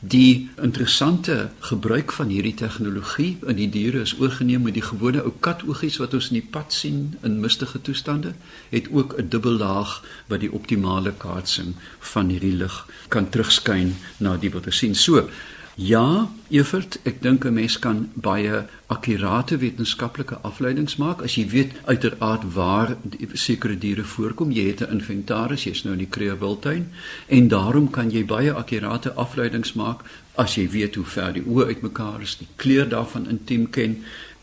Die 0.00 0.50
interessante 0.62 1.50
gebruik 1.58 2.12
van 2.12 2.28
hierdie 2.30 2.54
tegnologie 2.54 3.38
in 3.50 3.56
die 3.58 3.68
diere 3.68 4.04
is 4.06 4.14
oorgeneem 4.18 4.62
met 4.62 4.76
die 4.76 4.82
gewone 4.82 5.24
ou 5.26 5.32
katoogies 5.42 5.96
wat 5.98 6.14
ons 6.14 6.28
in 6.30 6.38
die 6.38 6.50
pad 6.50 6.72
sien 6.72 7.16
in 7.26 7.40
mistige 7.42 7.80
toestande, 7.82 8.34
het 8.70 8.86
ook 8.94 9.18
'n 9.18 9.28
dubbellaag 9.28 10.04
wat 10.26 10.40
die 10.40 10.52
optimale 10.52 11.12
kaatsing 11.12 11.74
van 11.98 12.28
hierdie 12.28 12.54
lig 12.54 12.86
kan 13.08 13.28
terugskyn 13.28 13.96
na 14.18 14.36
die 14.36 14.50
wat 14.50 14.66
ons 14.66 14.76
sien. 14.76 14.94
So, 14.94 15.28
Ja, 15.78 16.26
Evert, 16.50 16.98
ek 17.06 17.20
dink 17.22 17.44
'n 17.44 17.54
mens 17.54 17.78
kan 17.78 18.10
baie 18.14 18.66
akkurate 18.88 19.58
wetenskaplike 19.58 20.38
afleidings 20.42 20.96
maak 20.96 21.22
as 21.22 21.36
jy 21.36 21.46
weet 21.48 21.72
uiteraard 21.84 22.52
waar 22.54 22.96
die 23.02 23.28
sekere 23.34 23.78
diere 23.78 24.02
voorkom. 24.02 24.50
Jy 24.50 24.66
het 24.66 24.80
'n 24.80 24.92
inventaris, 24.98 25.64
jy's 25.64 25.84
nou 25.84 25.92
in 25.92 25.98
die 25.98 26.10
Kruger 26.10 26.38
Wildtuin 26.38 26.90
en 27.28 27.48
daarom 27.48 27.90
kan 27.90 28.10
jy 28.10 28.24
baie 28.24 28.52
akkurate 28.52 29.12
afleidings 29.12 29.72
maak 29.74 30.02
as 30.38 30.54
jy 30.54 30.68
weet 30.70 30.94
hoe 30.94 31.04
ver 31.04 31.32
die 31.34 31.42
oë 31.42 31.72
uitmekaar 31.72 32.22
is, 32.22 32.36
die 32.38 32.48
kleur 32.62 32.88
daarvan 32.88 33.26
intiem 33.30 33.66
ken 33.74 33.96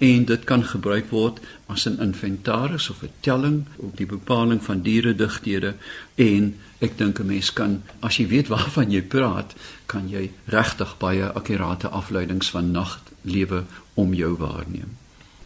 en 0.03 0.25
dit 0.27 0.43
kan 0.43 0.63
gebruik 0.67 1.07
word 1.09 1.39
as 1.71 1.85
'n 1.87 2.01
inventaris 2.03 2.89
of 2.89 3.03
'n 3.03 3.11
telling 3.21 3.65
op 3.77 3.97
die 3.97 4.05
bepaling 4.05 4.63
van 4.63 4.81
diere 4.81 5.15
digthede 5.15 5.75
en 6.15 6.55
ek 6.79 6.97
dink 6.97 7.19
'n 7.19 7.25
mens 7.25 7.53
kan 7.53 7.83
as 7.99 8.17
jy 8.17 8.27
weet 8.27 8.47
waarvan 8.47 8.91
jy 8.91 9.01
praat 9.01 9.55
kan 9.85 10.09
jy 10.09 10.31
regtig 10.45 10.97
baie 10.97 11.31
akkurate 11.31 11.87
afleidings 11.87 12.49
van 12.49 12.71
naglewe 12.71 13.63
om 13.93 14.13
jou 14.13 14.35
waarneem. 14.37 14.97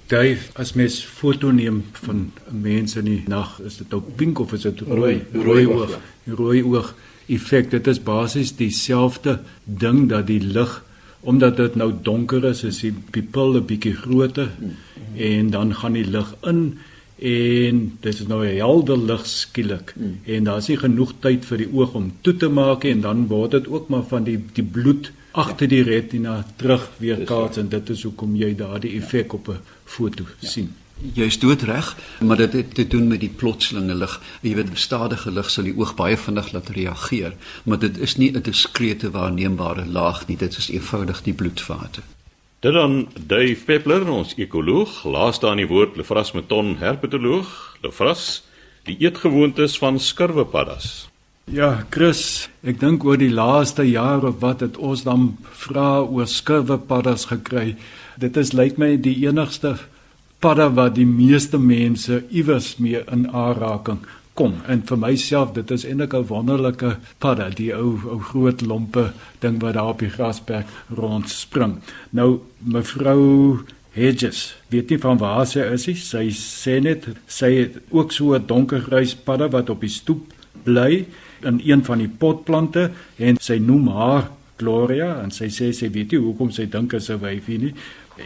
Dave, 0.08 0.50
as 0.54 0.74
mens 0.74 1.06
foto 1.06 1.52
neem 1.52 1.84
van 1.92 2.32
mense 2.50 3.00
in 3.00 3.06
die 3.06 3.24
nag, 3.28 3.60
is 3.60 3.78
dit 3.78 3.94
op 3.94 4.16
pink 4.16 4.40
of 4.40 4.54
is 4.54 4.62
dit 4.62 4.80
rooi? 4.80 5.26
Rooi 5.34 5.68
oog. 5.68 6.00
Rooi 6.26 6.64
oog 6.64 6.96
effek. 7.30 7.72
Dit 7.72 7.88
is 7.88 8.04
basies 8.04 8.56
dieselfde 8.56 9.40
ding 9.64 10.10
dat 10.10 10.28
die 10.28 10.42
lig 10.42 10.84
omdat 11.20 11.58
dit 11.58 11.76
nou 11.76 11.92
donker 12.04 12.46
is, 12.46 12.64
is 12.64 12.80
die 12.80 12.94
pupil 13.12 13.58
'n 13.58 13.66
bietjie 13.66 13.96
groter 13.96 14.50
en 15.16 15.50
dan 15.50 15.76
gaan 15.76 15.94
die 15.94 16.08
lig 16.08 16.36
in 16.48 16.80
en 17.20 17.98
dit 18.00 18.14
is 18.14 18.28
nou 18.28 18.46
'n 18.46 18.56
helder 18.56 18.98
lig 18.98 19.26
skielik 19.28 19.94
mm. 19.96 20.20
en 20.24 20.44
daar's 20.44 20.68
nie 20.68 20.78
genoeg 20.78 21.14
tyd 21.20 21.46
vir 21.46 21.58
die 21.58 21.72
oog 21.74 21.94
om 21.94 22.14
toe 22.22 22.36
te 22.36 22.48
maak 22.48 22.84
en 22.84 23.02
dan 23.02 23.28
word 23.28 23.52
dit 23.52 23.68
ook 23.68 23.90
maar 23.90 24.04
van 24.04 24.24
die 24.24 24.40
die 24.54 24.64
bloed 24.64 25.12
agter 25.32 25.68
die 25.68 25.84
retina 25.84 26.46
terug 26.56 26.90
weer 26.98 27.24
kaats 27.26 27.58
en 27.58 27.70
dit 27.70 27.90
is 27.90 28.04
hoekom 28.04 28.36
jy 28.36 28.56
daardie 28.56 28.96
effek 28.98 29.34
op 29.34 29.48
'n 29.50 29.60
foto 29.86 30.24
ja. 30.40 30.48
sien. 30.48 30.74
Jy 31.00 31.30
is 31.32 31.40
doodreg, 31.40 31.94
maar 32.20 32.38
dit 32.38 32.54
het 32.54 32.74
te 32.76 32.84
doen 32.88 33.08
met 33.08 33.22
die 33.24 33.32
plotselinge 33.32 33.96
lig. 33.96 34.18
Jy 34.44 34.56
weet, 34.58 34.72
stadige 34.76 35.32
lig 35.32 35.48
sal 35.50 35.64
die 35.70 35.76
oog 35.78 35.94
baie 35.96 36.18
vinnig 36.20 36.52
laat 36.52 36.70
reageer, 36.76 37.38
maar 37.64 37.80
dit 37.80 37.98
is 37.98 38.18
nie 38.18 38.32
'n 38.36 38.42
diskrete 38.44 39.12
waarneembare 39.12 39.86
laag 39.86 40.28
nie, 40.28 40.38
dit 40.38 40.58
is 40.58 40.70
eenvoudig 40.70 41.24
die 41.24 41.34
bloedvate. 41.34 42.02
Dit 42.60 42.74
dan 42.74 43.08
Dave 43.28 43.64
Peppler, 43.66 44.10
ons 44.10 44.34
ekoloog, 44.36 45.04
laaste 45.04 45.48
aan 45.48 45.62
die 45.62 45.68
woord 45.68 45.96
Lefras 45.96 46.32
Meton, 46.32 46.78
herpetoloog. 46.78 47.78
Lefras, 47.82 48.44
die 48.84 48.98
eetgewoontes 49.00 49.78
van 49.78 50.00
skurwepaddas. 50.00 51.08
Ja, 51.46 51.86
Chris, 51.90 52.50
ek 52.62 52.80
dink 52.80 53.04
oor 53.04 53.18
die 53.18 53.32
laaste 53.32 53.86
jaar 53.88 54.26
of 54.28 54.42
wat 54.44 54.60
het 54.60 54.78
ons 54.78 55.04
dan 55.04 55.38
vra 55.42 56.02
oor 56.02 56.28
skurwepaddas 56.28 57.26
gekry. 57.32 57.78
Dit 58.18 58.38
is 58.38 58.52
lyk 58.52 58.78
my 58.78 58.98
die 59.02 59.16
enigste 59.26 59.78
padda 60.40 60.70
wat 60.74 60.96
die 60.96 61.08
meeste 61.08 61.60
mense 61.60 62.24
iewers 62.30 62.78
mee 62.78 63.02
in 63.12 63.28
aanraking 63.28 64.00
kom. 64.40 64.56
En 64.72 64.82
vir 64.88 65.00
myself, 65.00 65.52
dit 65.58 65.72
is 65.72 65.86
eintlik 65.86 66.14
'n 66.14 66.28
wonderlike 66.28 66.96
padda, 67.20 67.50
die 67.50 67.74
ou 67.76 68.00
ou 68.06 68.20
groot 68.20 68.62
lompe 68.62 69.12
ding 69.40 69.62
wat 69.62 69.74
daar 69.74 69.90
op 69.90 70.00
die 70.00 70.10
grasperk 70.10 70.68
rond 70.96 71.30
spring. 71.30 71.80
Nou 72.10 72.40
mevrou 72.58 73.60
Hedges, 73.92 74.56
weet 74.70 74.90
nie 74.90 75.00
van 75.00 75.18
waar 75.18 75.46
sy 75.46 75.60
is 75.60 75.88
nie. 75.88 75.96
Sy 75.96 76.30
sê 76.30 76.82
net 76.82 77.08
sy 77.28 77.52
het 77.56 77.80
ook 77.90 78.12
so 78.12 78.34
'n 78.36 78.46
donkergrys 78.46 79.16
padda 79.16 79.50
wat 79.50 79.70
op 79.70 79.82
die 79.82 79.90
stoep 79.90 80.34
bly 80.64 81.06
in 81.44 81.62
een 81.66 81.84
van 81.86 81.98
die 81.98 82.08
potplante 82.08 82.92
en 83.18 83.38
sy 83.40 83.58
noem 83.58 83.88
haar 83.88 84.30
Gloria 84.60 85.16
en 85.24 85.32
sy 85.32 85.50
sê 85.54 85.72
sy 85.76 85.90
weet 85.96 86.14
nie 86.14 86.22
hoekom 86.24 86.52
sy 86.52 86.66
dink 86.66 86.94
is 86.94 87.10
'n 87.10 87.22
wyfie 87.24 87.60
nie 87.60 87.74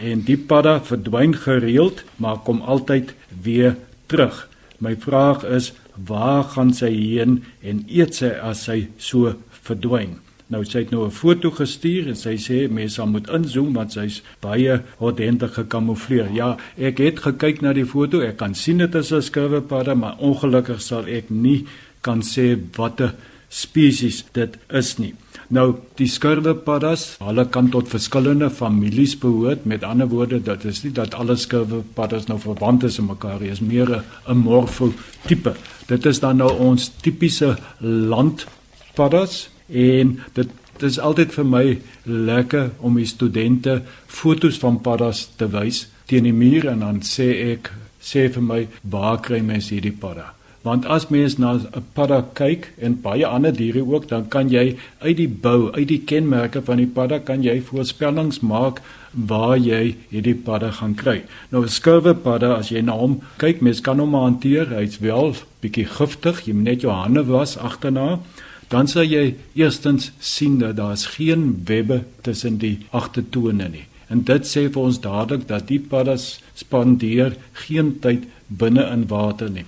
en 0.02 0.24
die 0.26 0.36
padda 0.36 0.80
verdwyn 0.80 1.34
gereeld 1.34 2.04
maar 2.18 2.42
kom 2.44 2.60
altyd 2.62 3.14
weer 3.42 3.76
terug. 4.06 4.48
My 4.78 4.96
vraag 4.96 5.44
is 5.44 5.72
waar 5.94 6.44
gaan 6.44 6.74
sy 6.74 6.90
heen 6.90 7.42
en 7.62 7.84
eet 7.88 8.14
sy 8.14 8.34
as 8.42 8.64
sy 8.66 8.88
so 8.98 9.34
verdwyn? 9.64 10.18
Nou 10.52 10.60
sy 10.64 10.82
het 10.82 10.90
nou 10.92 11.06
'n 11.06 11.10
foto 11.10 11.50
gestuur 11.50 12.08
en 12.08 12.16
sy 12.16 12.36
sê 12.36 12.68
mense 12.68 13.06
moet 13.06 13.28
inzoom 13.28 13.72
want 13.72 13.92
sy's 13.92 14.22
baie 14.40 14.82
ordentlik 14.98 15.52
gekamoufleer. 15.52 16.28
Ja, 16.32 16.56
ek 16.76 16.98
het 16.98 17.18
gekyk 17.20 17.62
na 17.62 17.72
die 17.72 17.86
foto. 17.86 18.20
Ek 18.20 18.36
kan 18.36 18.54
sien 18.54 18.78
dit 18.78 18.94
is 18.94 19.12
'n 19.12 19.22
skurwepadda, 19.22 19.94
maar 19.94 20.16
ongelukkig 20.18 20.80
sal 20.82 21.06
ek 21.06 21.30
nie 21.30 21.66
kan 22.02 22.20
sê 22.20 22.58
watter 22.76 23.14
spesies 23.48 24.24
dit 24.32 24.56
is 24.68 24.98
nie. 24.98 25.14
Nou 25.54 25.68
die 25.98 26.08
skurwepaddas, 26.10 27.04
hulle 27.22 27.44
kan 27.54 27.68
tot 27.70 27.90
verskillende 27.92 28.48
families 28.50 29.14
behoort. 29.22 29.66
Met 29.70 29.84
ander 29.86 30.08
woorde, 30.10 30.40
dit 30.42 30.64
is 30.66 30.82
nie 30.82 30.90
dat 30.96 31.14
alle 31.14 31.36
skurwepaddas 31.38 32.26
nou 32.26 32.40
verwant 32.42 32.82
is 32.88 32.98
aan 32.98 33.12
mekaar 33.12 33.38
nie. 33.38 33.52
Dit 33.52 33.60
is 33.60 33.62
meer 33.62 34.02
'n 34.26 34.36
morfotipe. 34.36 35.54
Dit 35.86 36.06
is 36.06 36.20
dan 36.20 36.36
nou 36.36 36.50
ons 36.58 36.90
tipiese 37.00 37.56
landpaddas 37.80 39.48
en 39.68 40.20
dit 40.32 40.48
dit 40.78 40.90
is 40.90 40.98
altyd 40.98 41.32
vir 41.32 41.46
my 41.46 41.80
lekker 42.02 42.70
om 42.80 42.96
die 42.98 43.06
studente 43.06 43.82
fotos 44.06 44.58
van 44.58 44.80
paddas 44.80 45.28
te 45.36 45.46
wys 45.46 45.86
teen 46.10 46.24
die 46.24 46.32
muur 46.32 46.66
en 46.72 46.80
dan 46.80 47.00
sê 47.06 47.28
ek 47.52 47.70
sê 48.02 48.26
vir 48.32 48.42
my 48.42 48.66
waar 48.82 49.20
kry 49.20 49.40
mens 49.40 49.70
hierdie 49.70 49.94
padda? 50.00 50.34
Want 50.64 50.86
as 50.88 51.10
mens 51.12 51.36
na 51.36 51.50
'n 51.54 51.84
padda 51.92 52.24
kyk 52.32 52.72
en 52.80 53.00
baie 53.00 53.26
ander 53.26 53.52
diere 53.52 53.84
ook, 53.84 54.08
dan 54.08 54.28
kan 54.28 54.48
jy 54.48 54.76
uit 54.98 55.16
die 55.16 55.28
bou, 55.28 55.72
uit 55.72 55.88
die 55.88 56.00
kenmerke 56.00 56.62
van 56.62 56.76
die 56.76 56.86
padda 56.86 57.18
kan 57.18 57.42
jy 57.42 57.60
voorspellings 57.60 58.40
maak 58.40 58.80
waar 59.12 59.58
jy 59.58 59.96
hierdie 60.08 60.34
padda 60.34 60.70
gaan 60.70 60.94
kry. 60.94 61.22
Nou 61.50 61.62
'n 61.64 61.68
skurwe 61.68 62.14
padda 62.14 62.54
as 62.54 62.70
jy 62.70 62.80
na 62.80 62.92
hom 62.92 63.20
kyk, 63.36 63.60
mens 63.60 63.80
kan 63.80 63.98
hom 63.98 64.14
hanteer, 64.14 64.66
hy's 64.68 64.98
wel 65.00 65.36
bietjie 65.60 65.84
giftig, 65.84 66.46
jy 66.46 66.54
moet 66.54 66.64
net 66.64 66.80
jou 66.80 66.92
hande 66.92 67.24
was 67.24 67.56
agterna. 67.58 68.20
Dan 68.68 68.88
sal 68.88 69.04
jy 69.04 69.34
eerstens 69.54 70.12
sien 70.18 70.58
dat 70.58 70.76
daar's 70.76 71.06
geen 71.06 71.62
webbe 71.66 72.04
tussen 72.22 72.58
die 72.58 72.78
agtertone 72.90 73.68
nie. 73.68 73.84
En 74.08 74.22
dit 74.22 74.42
sê 74.46 74.72
vir 74.72 74.82
ons 74.82 75.00
dadelik 75.00 75.46
dat 75.46 75.68
die 75.68 75.80
paddas 75.80 76.40
spandeer 76.54 77.36
geen 77.52 78.00
tyd 78.00 78.22
binne 78.48 78.90
in 78.92 79.06
water 79.06 79.50
nie 79.50 79.64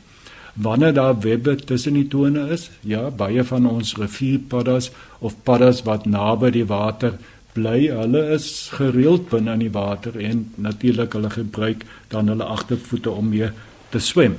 wanneer 0.56 0.94
daar 0.94 1.20
webbe 1.20 1.54
tussen 1.54 1.94
die 1.94 2.08
tone 2.08 2.48
is. 2.48 2.70
Ja, 2.80 3.10
baie 3.10 3.44
van 3.44 3.68
ons 3.68 3.94
rivierpaddas 3.96 4.90
of 5.18 5.36
paddas 5.42 5.82
wat 5.84 6.06
naby 6.06 6.50
die 6.50 6.66
water 6.66 7.18
bly, 7.56 7.88
hulle 7.88 8.22
is 8.36 8.68
gereeld 8.76 9.30
binne 9.32 9.54
in 9.56 9.64
die 9.64 9.72
water 9.72 10.16
en 10.20 10.46
natuurlik 10.60 11.16
hulle 11.16 11.30
gebruik 11.32 11.84
dan 12.12 12.28
hulle 12.28 12.44
agtervoete 12.44 13.10
om 13.10 13.30
mee 13.32 13.50
te 13.90 13.98
swem. 13.98 14.36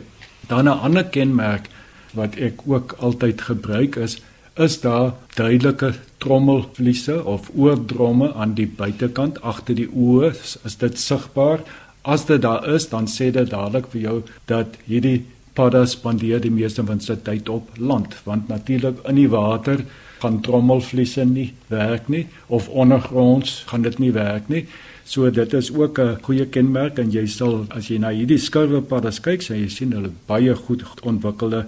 Dan 0.48 0.66
'n 0.66 0.80
ander 0.90 1.06
kenmerk 1.06 1.70
wat 2.14 2.36
ek 2.36 2.62
ook 2.66 2.96
altyd 3.00 3.42
gebruik 3.42 3.96
is 3.96 4.22
is 4.58 4.80
daar 4.82 5.14
duidelike 5.36 5.94
trommelvliese 6.18 7.26
of 7.26 7.50
oordromme 7.56 8.34
aan 8.34 8.54
die 8.54 8.68
buitekant 8.68 9.42
agter 9.42 9.76
die 9.76 9.90
oë 9.94 10.32
is 10.66 10.78
dit 10.82 11.00
sigbaar 11.00 11.62
as 12.02 12.26
dit 12.26 12.42
daar 12.42 12.66
is 12.76 12.90
dan 12.90 13.08
sê 13.08 13.30
dit 13.32 13.50
dadelik 13.50 13.92
vir 13.92 14.02
jou 14.02 14.18
dat 14.46 14.80
hierdie 14.86 15.26
padda 15.58 15.86
spandeer 15.90 16.42
die 16.44 16.54
meeste 16.54 16.86
van 16.86 17.00
sy 17.04 17.18
tyd 17.26 17.50
op 17.50 17.72
land 17.82 18.14
want 18.28 18.52
natuurlik 18.52 19.02
in 19.10 19.18
die 19.18 19.30
water 19.34 19.82
gaan 20.22 20.40
trommelvliese 20.46 21.26
nie 21.30 21.50
werk 21.74 22.10
nie 22.14 22.26
of 22.54 22.70
ondergronds 22.70 23.64
gaan 23.70 23.86
dit 23.86 24.00
nie 24.02 24.12
werk 24.14 24.50
nie. 24.50 24.66
So 25.06 25.30
dit 25.32 25.54
is 25.54 25.72
ook 25.72 26.00
'n 26.00 26.18
goeie 26.22 26.46
kenmerk 26.46 27.00
en 27.00 27.12
jy 27.12 27.26
sal 27.28 27.66
as 27.70 27.88
jy 27.88 27.98
na 27.98 28.10
hierdie 28.10 28.38
skurwepadda 28.38 29.12
kyk 29.22 29.42
sê 29.42 29.56
jy 29.56 29.70
sien 29.70 29.92
hulle 29.94 30.12
baie 30.28 30.56
goed 30.56 30.84
ontwikkelde 31.02 31.66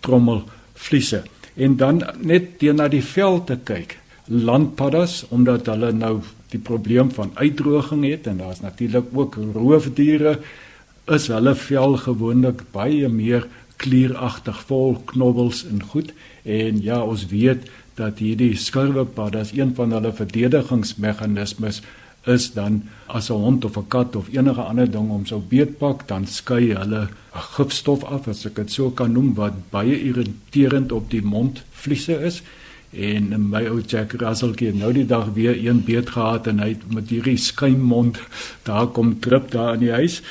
trommelvliese. 0.00 1.22
En 1.56 1.76
dan 1.76 2.02
net 2.20 2.60
deur 2.60 2.74
na 2.74 2.88
die 2.88 3.02
vel 3.02 3.44
te 3.44 3.56
kyk 3.64 3.98
landpaddas 4.26 5.24
omdat 5.28 5.66
hulle 5.66 5.92
nou 5.92 6.20
die 6.50 6.60
probleem 6.60 7.10
van 7.10 7.30
uitdroging 7.34 8.04
het 8.04 8.26
en 8.26 8.36
daar's 8.36 8.60
natuurlik 8.60 9.04
ook 9.12 9.36
roofdiere 9.54 10.38
is 11.10 11.26
hulle 11.26 11.54
vel 11.58 11.96
gewoonlik 11.98 12.62
baie 12.72 13.08
meer 13.08 13.48
klieragtig 13.82 14.60
vol 14.68 15.00
knobbels 15.10 15.64
en 15.66 15.82
goed. 15.82 16.12
En 16.44 16.82
ja 16.82 17.02
ons 17.02 17.26
weet 17.30 17.66
dat 17.98 18.22
hierdie 18.22 18.54
skurwepad 18.56 19.36
as 19.36 19.52
een 19.56 19.74
van 19.74 19.92
hulle 19.92 20.12
verdedigingsmeganismes 20.14 21.82
is 22.30 22.52
dan 22.54 22.82
as 23.06 23.30
'n 23.30 23.42
hond 23.42 23.64
of 23.64 23.76
'n 23.76 23.88
kat 23.88 24.16
of 24.16 24.28
enige 24.32 24.60
ander 24.60 24.90
ding 24.90 25.10
om 25.10 25.26
sou 25.26 25.40
beetpak 25.40 26.08
dan 26.08 26.26
skei 26.26 26.74
hulle 26.74 27.08
gifstof 27.32 28.04
af 28.04 28.28
as 28.28 28.46
ek 28.46 28.54
dit 28.54 28.70
so 28.70 28.90
kan 28.90 29.12
noem 29.12 29.34
wat 29.34 29.70
baie 29.70 30.02
irriterend 30.02 30.92
op 30.92 31.10
die 31.10 31.22
mondvliese 31.22 32.20
is. 32.24 32.42
En 32.92 33.48
my 33.50 33.66
ou 33.66 33.80
Jack 33.80 34.12
Russell 34.12 34.54
het 34.56 34.74
nou 34.74 34.92
die 34.92 35.06
dag 35.06 35.32
weer 35.34 35.56
een 35.66 35.84
beet 35.84 36.10
gehad 36.10 36.46
en 36.46 36.58
hy 36.58 36.76
met 36.88 37.08
hierdie 37.08 37.36
skuimmond 37.36 38.20
daar 38.62 38.86
kom 38.86 39.20
trip 39.20 39.50
daar 39.50 39.74
in 39.74 39.80
die 39.80 39.92
huis 39.92 40.22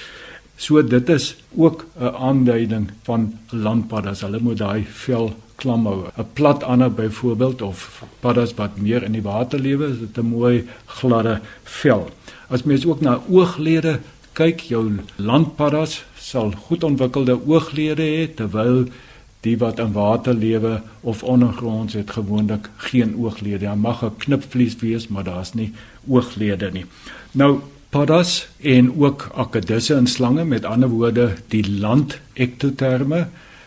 So 0.61 0.83
dit 0.85 1.09
is 1.09 1.35
ook 1.57 1.85
'n 1.97 2.15
aanduiding 2.27 2.91
van 3.03 3.33
landpaddas. 3.49 4.21
Hulle 4.21 4.39
moet 4.39 4.57
daai 4.57 4.85
vel 4.85 5.33
klam 5.55 5.85
hou. 5.85 6.05
'n 6.17 6.25
Plat 6.33 6.63
ander 6.63 6.93
byvoorbeeld 6.93 7.61
of 7.61 8.03
paddas 8.19 8.53
wat 8.53 8.77
meer 8.77 9.03
in 9.03 9.11
die 9.11 9.21
water 9.21 9.59
lewe, 9.59 9.85
is 9.87 9.99
dit 9.99 10.17
'n 10.17 10.27
mooi 10.27 10.67
gladde 10.85 11.39
vel. 11.63 12.09
As 12.49 12.63
mens 12.63 12.85
ook 12.85 13.01
na 13.01 13.21
ooglede 13.29 13.99
kyk, 14.33 14.59
jou 14.59 14.91
landpaddas 15.15 16.05
sal 16.15 16.51
goed 16.51 16.83
ontwikkelde 16.83 17.39
ooglede 17.47 18.03
hê 18.03 18.33
terwyl 18.33 18.85
die 19.39 19.57
wat 19.57 19.79
in 19.79 19.91
water 19.91 20.33
lewe 20.33 20.81
of 21.01 21.23
ondergronds 21.23 21.93
het 21.93 22.11
gewoonlik 22.11 22.69
geen 22.77 23.15
ooglede. 23.17 23.65
Daar 23.65 23.77
mag 23.77 24.03
'n 24.03 24.17
knipvlies 24.17 24.75
wees, 24.75 25.07
maar 25.07 25.23
daar's 25.23 25.53
nie 25.53 25.73
ooglede 26.07 26.71
nie. 26.71 26.85
Nou 27.31 27.59
paddas 27.91 28.47
en 28.63 28.91
ook 28.95 29.27
akedisse 29.35 29.95
en 29.95 30.07
slange 30.07 30.45
met 30.47 30.65
ander 30.65 30.89
woorde 30.89 31.33
die 31.53 31.65
land 31.67 32.19
ektoterme. 32.33 33.25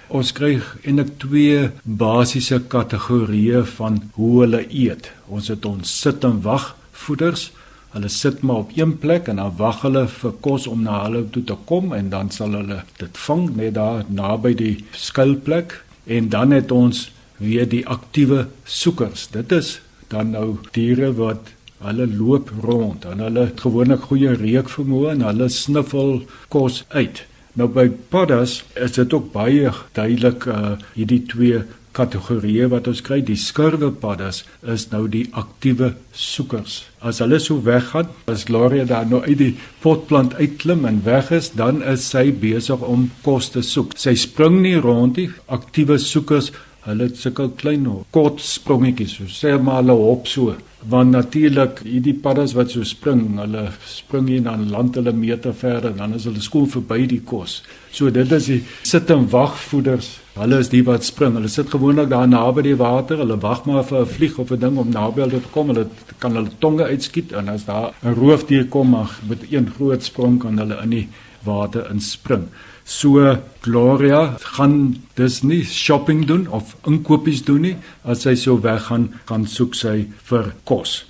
Ons 0.09 0.33
kry 0.37 0.57
eintlik 0.83 1.15
twee 1.23 1.69
basiese 1.85 2.63
kategorieë 2.73 3.65
van 3.77 4.01
hoe 4.17 4.33
hulle 4.41 4.65
eet. 4.69 5.11
Ons 5.29 5.53
het 5.53 5.65
ons 5.69 6.01
sit 6.01 6.25
en 6.25 6.41
wag 6.45 6.73
voeders 7.05 7.51
hulle 7.95 8.09
sit 8.11 8.41
maar 8.43 8.65
op 8.65 8.71
een 8.75 8.99
plek 8.99 9.29
en 9.31 9.39
dan 9.39 9.53
wag 9.57 9.85
hulle 9.87 10.09
vir 10.11 10.33
kos 10.43 10.67
om 10.67 10.83
na 10.83 11.05
hulle 11.05 11.23
toe 11.31 11.45
te 11.47 11.57
kom 11.69 11.93
en 11.95 12.09
dan 12.11 12.31
sal 12.35 12.57
hulle 12.59 12.81
dit 12.99 13.21
vang 13.27 13.45
net 13.55 13.77
daar 13.77 14.03
naby 14.09 14.55
die 14.59 14.75
skuilplek. 14.99 15.79
En 16.05 16.29
dan 16.29 16.51
het 16.51 16.75
ons 16.75 17.07
weer 17.39 17.69
die 17.71 17.85
aktiewe 17.87 18.49
soekers. 18.65 19.29
Dit 19.31 19.53
is 19.53 19.79
dan 20.11 20.35
nou 20.35 20.57
diere 20.75 21.13
wat 21.15 21.54
Hulle 21.85 22.07
loop 22.09 22.51
rond 22.65 23.05
en 23.05 23.21
hulle 23.21 23.47
het 23.51 23.61
gewoonlik 23.61 24.09
goeie 24.09 24.33
reukvermoë 24.41 25.15
en 25.15 25.25
hulle 25.29 25.49
sniffel 25.53 26.23
kos 26.53 26.83
uit. 26.97 27.25
Nou 27.55 27.69
by 27.71 27.87
paddas 28.11 28.63
is 28.75 28.97
dit 28.97 29.13
ook 29.15 29.33
baie 29.35 29.73
duidelik 29.95 30.47
uh 30.51 30.77
hierdie 30.97 31.23
twee 31.31 31.63
kategorieë 31.95 32.69
wat 32.73 32.89
ons 32.91 33.03
kry. 33.07 33.21
Die 33.23 33.39
skurwepaddas 33.39 34.43
is 34.75 34.89
nou 34.93 35.05
die 35.11 35.25
aktiewe 35.39 35.93
soekers. 36.11 36.83
As 37.05 37.21
hulle 37.23 37.39
so 37.43 37.63
weggaan, 37.67 38.11
as 38.31 38.47
Gloria 38.49 38.87
daar 38.89 39.07
nou 39.11 39.23
uit 39.25 39.39
die 39.41 39.53
potplant 39.85 40.35
uitklim 40.41 40.85
en 40.89 41.03
weg 41.07 41.31
is, 41.37 41.53
dan 41.55 41.83
is 41.83 42.07
sy 42.11 42.31
besig 42.33 42.83
om 42.83 43.09
kos 43.27 43.53
te 43.55 43.63
soek. 43.63 43.95
Sy 44.01 44.17
spring 44.19 44.61
nie 44.65 44.77
rond 44.81 45.21
nie. 45.21 45.29
Aktiewe 45.47 46.01
soekers, 46.03 46.51
hulle 46.85 47.09
het 47.09 47.17
sulke 47.17 47.49
klein 47.57 47.87
kort 48.11 48.41
sprongetjies, 48.41 49.19
so 49.19 49.25
sê 49.25 49.59
maar 49.59 49.83
hulle 49.83 49.97
hop 49.99 50.27
so 50.29 50.55
want 50.89 51.15
natuurlik 51.15 51.81
hierdie 51.87 52.15
paddas 52.21 52.53
wat 52.57 52.73
so 52.75 52.85
spring, 52.85 53.23
hulle 53.41 53.63
spring 53.89 54.29
hier 54.29 54.43
dan 54.45 54.67
land 54.73 54.99
hulle 54.99 55.15
meter 55.17 55.55
ver 55.57 55.89
en 55.89 55.97
dan 56.01 56.17
is 56.19 56.27
hulle 56.29 56.43
skoon 56.45 56.69
verby 56.69 57.07
die 57.09 57.23
kos. 57.25 57.63
So 57.95 58.13
dit 58.13 58.33
is 58.37 58.51
die 58.51 58.61
sit 58.85 59.11
en 59.15 59.25
wagvoeders. 59.33 60.11
Hulle 60.35 60.59
is 60.61 60.69
die 60.73 60.83
wat 60.85 61.07
spring. 61.07 61.39
Hulle 61.39 61.49
sit 61.49 61.71
gewoonlik 61.73 62.11
daar 62.13 62.29
naby 62.29 62.67
die 62.69 62.77
water. 62.77 63.23
Hulle 63.23 63.39
wag 63.41 63.65
maar 63.65 63.85
vir 63.89 64.01
'n 64.03 64.13
vlieg 64.17 64.39
of 64.39 64.51
'n 64.53 64.61
ding 64.61 64.79
om 64.79 64.91
naby 64.91 65.23
hulle 65.23 65.41
te 65.41 65.53
kom. 65.53 65.69
Hulle 65.69 65.87
kan 66.19 66.37
hulle 66.37 66.51
tonge 66.59 66.85
uitskiet 66.85 67.33
en 67.33 67.49
as 67.49 67.65
daar 67.65 67.95
'n 68.03 68.15
roofdier 68.15 68.67
kom 68.67 68.91
mag 68.91 69.21
met 69.29 69.41
een 69.51 69.73
groot 69.77 70.03
sprong 70.03 70.39
kan 70.41 70.59
hulle 70.59 70.83
in 70.83 70.91
die 70.91 71.09
water 71.45 71.91
inspring. 71.91 72.49
So 72.85 73.39
Gloria 73.65 74.37
gaan 74.57 75.01
dis 75.17 75.41
nie 75.43 75.65
shopping 75.65 76.27
doen 76.29 76.47
of 76.53 76.77
inkopies 76.85 77.43
doen 77.45 77.65
nie 77.65 77.77
as 78.05 78.27
sy 78.27 78.35
so 78.37 78.61
weggaan 78.61 79.09
gaan 79.25 79.47
soek 79.49 79.75
sy 79.79 79.97
vir 80.29 80.53
kos. 80.69 81.05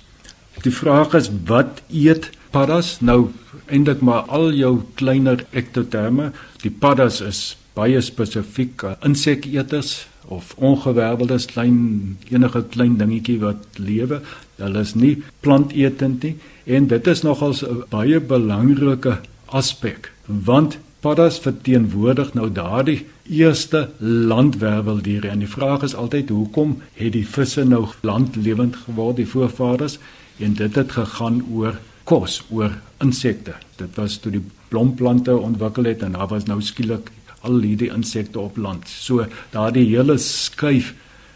Die 0.63 0.71
vraag 0.71 1.13
is 1.19 1.27
wat 1.49 1.83
eet 1.91 2.31
paddas 2.55 3.01
nou 3.03 3.33
eintlik 3.67 4.01
maar 4.01 4.23
al 4.31 4.53
jou 4.55 4.85
kleiner 4.95 5.43
ektoterme. 5.51 6.31
Die 6.63 6.71
paddas 6.71 7.19
is 7.21 7.41
baie 7.75 7.99
spesifiek 7.99 8.85
inseketers 9.03 10.05
of 10.31 10.55
ongewerveldes 10.57 11.49
klein 11.51 12.15
enige 12.31 12.63
klein 12.71 12.95
dingetjie 13.01 13.41
wat 13.43 13.67
lewe. 13.75 14.21
Hulle 14.61 14.87
is 14.87 14.95
nie 14.95 15.17
plantetend 15.43 16.23
nie 16.23 16.35
en 16.65 16.87
dit 16.87 17.07
is 17.07 17.23
nogals 17.27 17.63
'n 17.63 17.83
baie 17.91 18.19
belangrike 18.19 19.19
aspek 19.51 20.11
want 20.27 20.79
paddas 21.05 21.37
verteenwoordig 21.37 22.31
nou 22.33 22.47
daardie 22.49 23.03
eerste 23.29 23.89
landwerweldiere. 23.99 25.29
En 25.29 25.43
die 25.43 25.49
vraag 25.49 25.83
is 25.85 25.93
altyd 25.93 26.31
hoekom 26.33 26.79
het 26.97 27.13
die 27.13 27.27
visse 27.29 27.61
nou 27.65 27.83
landlewend 28.01 28.79
geword 28.87 29.19
die 29.21 29.27
voorvaders? 29.29 29.99
En 30.41 30.57
dit 30.57 30.75
het 30.75 30.95
gegaan 30.97 31.43
oor 31.53 31.77
kos 32.09 32.41
oor 32.49 32.73
insekte. 33.05 33.53
Dit 33.77 33.97
was 34.01 34.17
toe 34.17 34.33
die 34.33 34.43
blomplante 34.73 35.37
ontwikkel 35.37 35.91
het 35.91 36.01
en 36.01 36.17
daar 36.17 36.31
was 36.31 36.47
nou 36.49 36.57
skielik 36.61 37.11
al 37.45 37.61
hierdie 37.61 37.91
insekte 37.93 38.41
op 38.41 38.57
land. 38.57 38.89
So 38.89 39.27
daardie 39.53 39.85
hele 39.91 40.17
skuif 40.17 40.95